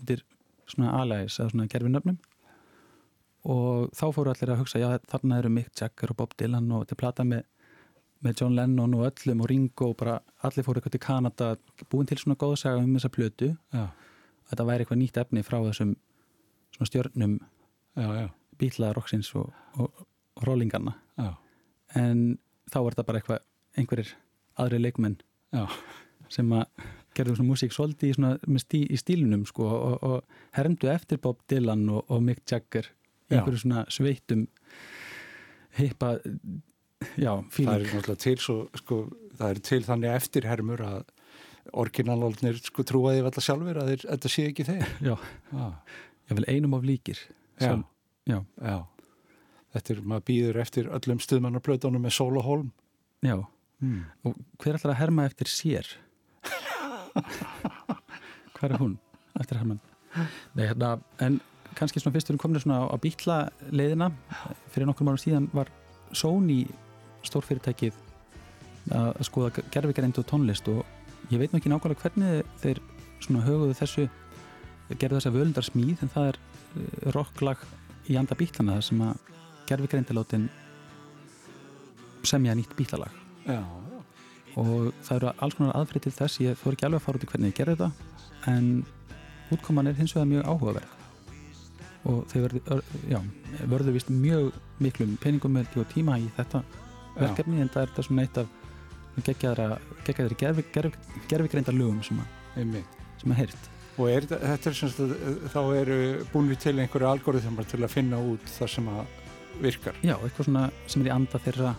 undir 0.00 0.24
svona 0.70 0.96
alægis 1.00 1.38
eða 1.40 1.54
svona 1.54 1.70
gerfi 1.70 1.92
nöfnum 1.92 2.18
og 3.50 3.94
þá 3.96 4.04
fóru 4.12 4.32
allir 4.32 4.52
að 4.52 4.60
hugsa 4.60 4.82
já 4.82 4.90
þarna 5.08 5.38
eru 5.40 5.52
Mick 5.52 5.72
Jagger 5.80 6.12
og 6.12 6.18
Bob 6.20 6.36
Dylan 6.36 6.68
og 6.72 6.84
þetta 6.84 6.96
er 6.96 7.00
plata 7.02 7.24
með, 7.24 7.46
með 8.20 8.42
John 8.42 8.56
Lennon 8.58 8.96
og 8.98 9.06
öllum 9.08 9.44
og 9.44 9.50
Ringo 9.50 9.90
og 9.92 9.96
bara 10.02 10.18
allir 10.44 10.66
fóru 10.66 10.80
eitthvað 10.80 10.96
til 10.96 11.04
Kanada 11.06 11.54
búin 11.92 12.08
til 12.08 12.20
svona 12.20 12.36
góðsaga 12.40 12.82
um 12.82 12.92
þessa 12.98 13.12
plötu. 13.14 13.54
Já, 13.72 13.86
þetta 14.50 14.68
væri 14.68 14.84
eitthvað 14.84 15.00
nýtt 15.00 15.20
efni 15.22 15.44
frá 15.46 15.58
þessum 15.64 15.94
svona 16.76 16.90
stjörnum 16.90 17.38
rocksins 18.96 19.32
og, 19.34 19.52
og, 19.78 20.04
og 20.36 20.46
rollingarna 20.46 20.92
já, 21.18 21.34
en 21.96 22.38
þá 22.70 22.78
er 22.80 22.94
þetta 22.94 23.06
bara 23.08 23.20
eitthvað 23.20 23.40
einhverjir 23.78 24.14
aðri 24.60 24.80
leikmenn 24.80 25.16
já. 25.54 25.64
sem 26.28 26.52
að 26.52 26.66
gerðu 27.20 27.36
svona 27.38 27.50
músík 27.52 27.74
svolítið 27.76 28.10
í, 28.10 28.16
svona, 28.18 28.32
stí, 28.64 28.80
í 28.90 28.98
stílunum 29.00 29.44
sko, 29.48 29.68
og, 29.68 29.96
og 30.02 30.56
hermdu 30.58 30.90
eftir 30.92 31.20
Bob 31.22 31.40
Dylan 31.50 31.86
og, 31.92 32.04
og 32.10 32.22
Mick 32.26 32.42
Jagger 32.50 32.88
í 33.30 33.36
einhverju 33.38 33.62
svona 33.64 33.84
sveittum 33.92 34.46
hippa 35.78 36.16
já, 37.16 37.32
Það 37.32 37.40
er 37.40 37.50
fíling 37.54 37.86
náttúrulega 37.94 38.20
til 38.26 38.36
svo, 38.42 38.56
sko, 38.80 39.00
það 39.38 39.54
er 39.54 39.60
til 39.70 39.82
þannig 39.86 40.14
eftirhermur 40.18 40.82
að 40.84 41.02
orginalóldnir 41.80 42.58
sko 42.64 42.82
trúaði 42.88 43.22
alltaf 43.22 43.44
sjálfur 43.46 43.78
að 43.82 43.92
þeir, 43.92 44.04
þetta 44.10 44.32
sé 44.32 44.46
ekki 44.50 44.66
þeir. 44.68 44.88
já, 45.04 45.14
Já, 45.52 45.66
ég 46.30 46.38
vil 46.40 46.48
einum 46.50 46.74
of 46.78 46.84
líkir. 46.86 47.20
Já, 47.60 47.66
Sjálf- 47.68 47.86
já, 48.30 48.38
já. 48.64 48.78
Þetta 49.70 49.92
er, 49.94 50.00
maður 50.02 50.24
býður 50.26 50.58
eftir 50.64 50.88
öllum 50.90 51.20
stuðmannarplötunum 51.22 52.02
með 52.02 52.16
Sól 52.16 52.36
og 52.40 52.46
Holm. 52.48 52.70
já. 53.22 53.36
Mm. 53.80 54.02
og 54.28 54.34
hver 54.60 54.76
að 54.76 54.98
herma 54.98 55.24
eftir 55.24 55.48
sér 55.48 55.86
hver 58.56 58.74
er 58.74 58.80
hún 58.82 58.98
eftir 59.40 59.60
herman 59.60 59.80
Nei, 60.56 60.66
hérna, 60.66 60.96
en 61.22 61.38
kannski 61.78 62.00
svona 62.02 62.16
fyrst 62.16 62.28
við 62.28 62.34
erum 62.34 62.42
komin 62.42 62.62
svona 62.62 62.80
á 62.90 62.96
býtla 62.98 63.36
leiðina. 63.70 64.08
Fyrir 64.74 64.88
nokkur 64.88 65.06
mánu 65.06 65.20
síðan 65.22 65.46
var 65.54 65.70
Sony 66.10 66.64
stórfyrirtækið 67.26 67.94
að 68.96 69.20
skoða 69.28 69.62
gerfikarind 69.70 70.18
og 70.18 70.26
tónlist 70.26 70.66
og 70.72 70.82
ég 71.30 71.38
veit 71.38 71.52
nú 71.52 71.60
ekki 71.60 71.70
nákvæmlega 71.70 72.02
hvernig 72.02 72.48
þeir 72.62 72.80
svona 73.22 73.44
höguðu 73.44 73.76
þessu 73.78 74.06
gerðu 74.98 75.20
þessa 75.20 75.34
völundar 75.34 75.66
smíð 75.66 76.02
en 76.02 76.10
það 76.10 76.30
er 76.32 76.38
eh, 76.40 77.10
rocklag 77.14 77.62
í 78.10 78.16
anda 78.18 78.34
býtlana 78.38 78.78
þar 78.78 78.86
sem 78.88 79.04
að 79.06 79.20
gerfikarindalótin 79.68 80.48
semja 82.26 82.56
nýtt 82.58 82.74
býtlalag 82.78 83.14
Já, 83.46 83.62
og 84.56 84.92
það 85.04 85.16
eru 85.16 85.32
alls 85.38 85.54
konar 85.58 85.76
aðfrið 85.78 86.02
til 86.06 86.12
þess 86.18 86.40
ég 86.42 86.56
þór 86.58 86.72
ekki 86.76 86.86
alveg 86.88 87.00
að 87.00 87.04
fara 87.06 87.18
út 87.20 87.24
í 87.26 87.30
hvernig 87.30 87.52
ég 87.52 87.58
gerði 87.60 87.76
þetta 87.76 88.54
en 88.54 88.70
útkoman 89.54 89.86
er 89.90 89.94
hins 89.98 90.14
vegar 90.14 90.28
mjög 90.30 90.48
áhugaverð. 90.50 90.96
Og 92.10 92.22
þau 92.30 92.38
verðu, 92.46 92.60
ör- 92.72 92.92
já, 93.10 93.18
verðu 93.68 93.92
vist 93.92 94.08
mjög 94.10 94.52
miklum 94.80 95.16
peningum 95.20 95.56
og 95.60 95.88
tíma 95.92 96.16
í 96.18 96.30
þetta 96.36 96.62
já, 96.64 97.20
verkefni 97.20 97.60
en 97.60 97.68
það 97.68 97.82
er 97.82 97.90
þetta 97.92 98.06
svona 98.06 98.22
eitt 98.24 98.38
af 98.38 98.56
geggjaðri 100.06 100.38
gerfi, 100.40 100.64
gerfi, 100.72 100.92
gerfigreindar 101.28 101.74
lögum 101.76 102.00
sem 102.06 102.20
að, 102.22 102.56
heyrt. 103.36 103.68
Og 103.98 104.08
er, 104.08 104.24
þetta- 104.30 104.48
er 104.70 104.72
sem 104.78 104.88
sagt, 104.88 105.00
að 105.00 105.48
þá 105.52 105.60
eru 105.82 105.98
búin 106.32 106.48
við 106.48 106.58
til 106.64 106.76
einhverju 106.80 107.10
algoritmar 107.10 107.66
til 107.68 107.82
að 107.84 107.90
finna 107.92 108.16
út 108.16 108.46
það 108.48 108.68
sem 108.76 108.88
að 108.88 109.06
virkar. 109.60 109.94
já, 110.02 110.14
eitthvað 110.16 110.46
svona 110.46 110.70
sem 110.86 111.02
er 111.02 111.10
í 111.10 111.14
anda 111.14 111.38
þeirra 111.44 111.74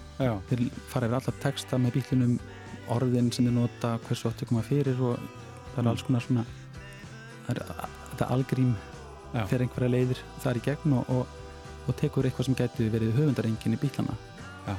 þeir 0.51 0.69
fara 0.91 1.07
yfir 1.07 1.17
alla 1.17 1.33
texta 1.41 1.77
með 1.81 1.95
bílunum 1.97 2.35
orðin 2.91 3.31
sem 3.33 3.45
þeir 3.45 3.55
nota, 3.55 3.97
hversu 4.07 4.29
átti 4.29 4.45
að 4.45 4.51
koma 4.53 4.63
fyrir 4.65 5.01
og 5.01 5.19
það 5.73 5.83
er 5.83 5.91
alls 5.91 6.05
konar 6.07 6.25
svona 6.25 6.45
það 7.47 7.51
er 7.53 7.61
þetta 8.11 8.29
algrím 8.35 8.73
fyrir 9.33 9.65
einhverja 9.65 9.91
leiðir 9.95 10.23
þar 10.43 10.59
í 10.59 10.63
gegn 10.65 10.97
og, 10.99 11.11
og, 11.15 11.35
og 11.87 11.99
tekur 11.99 12.27
eitthvað 12.27 12.49
sem 12.49 12.57
gæti 12.59 12.89
verið 12.93 13.15
höfundarengin 13.19 13.77
í 13.77 13.81
bílana 13.81 14.17
já, 14.67 14.75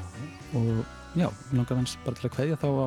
og 0.58 0.72
já, 1.18 1.28
við 1.28 1.60
langar 1.60 1.80
hans 1.80 1.98
bara 2.04 2.18
til 2.18 2.28
að 2.28 2.34
kveðja 2.36 2.60
þá 2.62 2.68
á, 2.68 2.86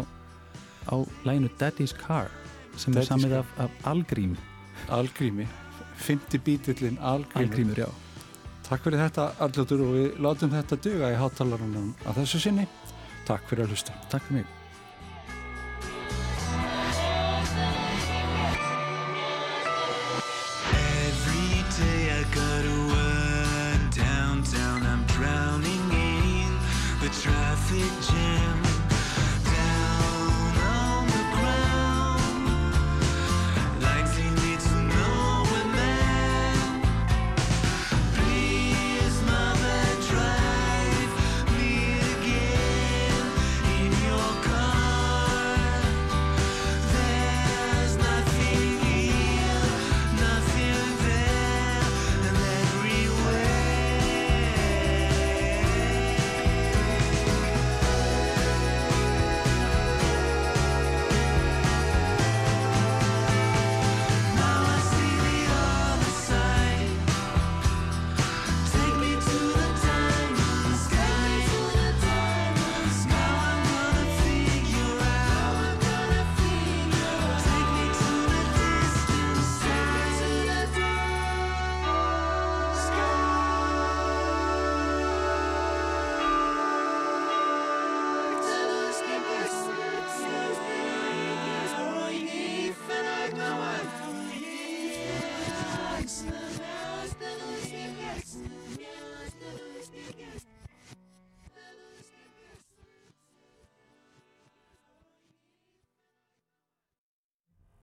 á 0.92 0.96
læginu 1.26 1.54
Daddy's 1.60 1.96
Car 1.98 2.30
sem 2.76 2.94
Daddy's 2.94 3.06
er 3.06 3.12
samið 3.14 3.40
af, 3.40 3.56
af 3.66 3.88
algrím 3.92 4.36
algrími. 4.90 5.48
Fymti 5.96 6.38
bítillin 6.38 6.98
algrími. 6.98 7.46
algrímur, 7.46 7.78
já 7.78 7.90
Takk 8.66 8.82
fyrir 8.84 8.98
þetta 8.98 9.28
alljóttur 9.46 9.82
og 9.86 9.94
við 9.94 10.20
látum 10.26 10.50
þetta 10.50 10.78
duga 10.82 11.12
í 11.14 11.18
hátalarunum 11.22 11.94
að 12.10 12.24
þessu 12.24 12.42
sinni. 12.48 12.68
Takk 13.30 13.46
fyrir 13.50 13.68
að 13.68 13.76
hlusta. 13.76 13.94
Takk 14.10 14.26
fyrir 14.26 14.42
mig 14.42 14.55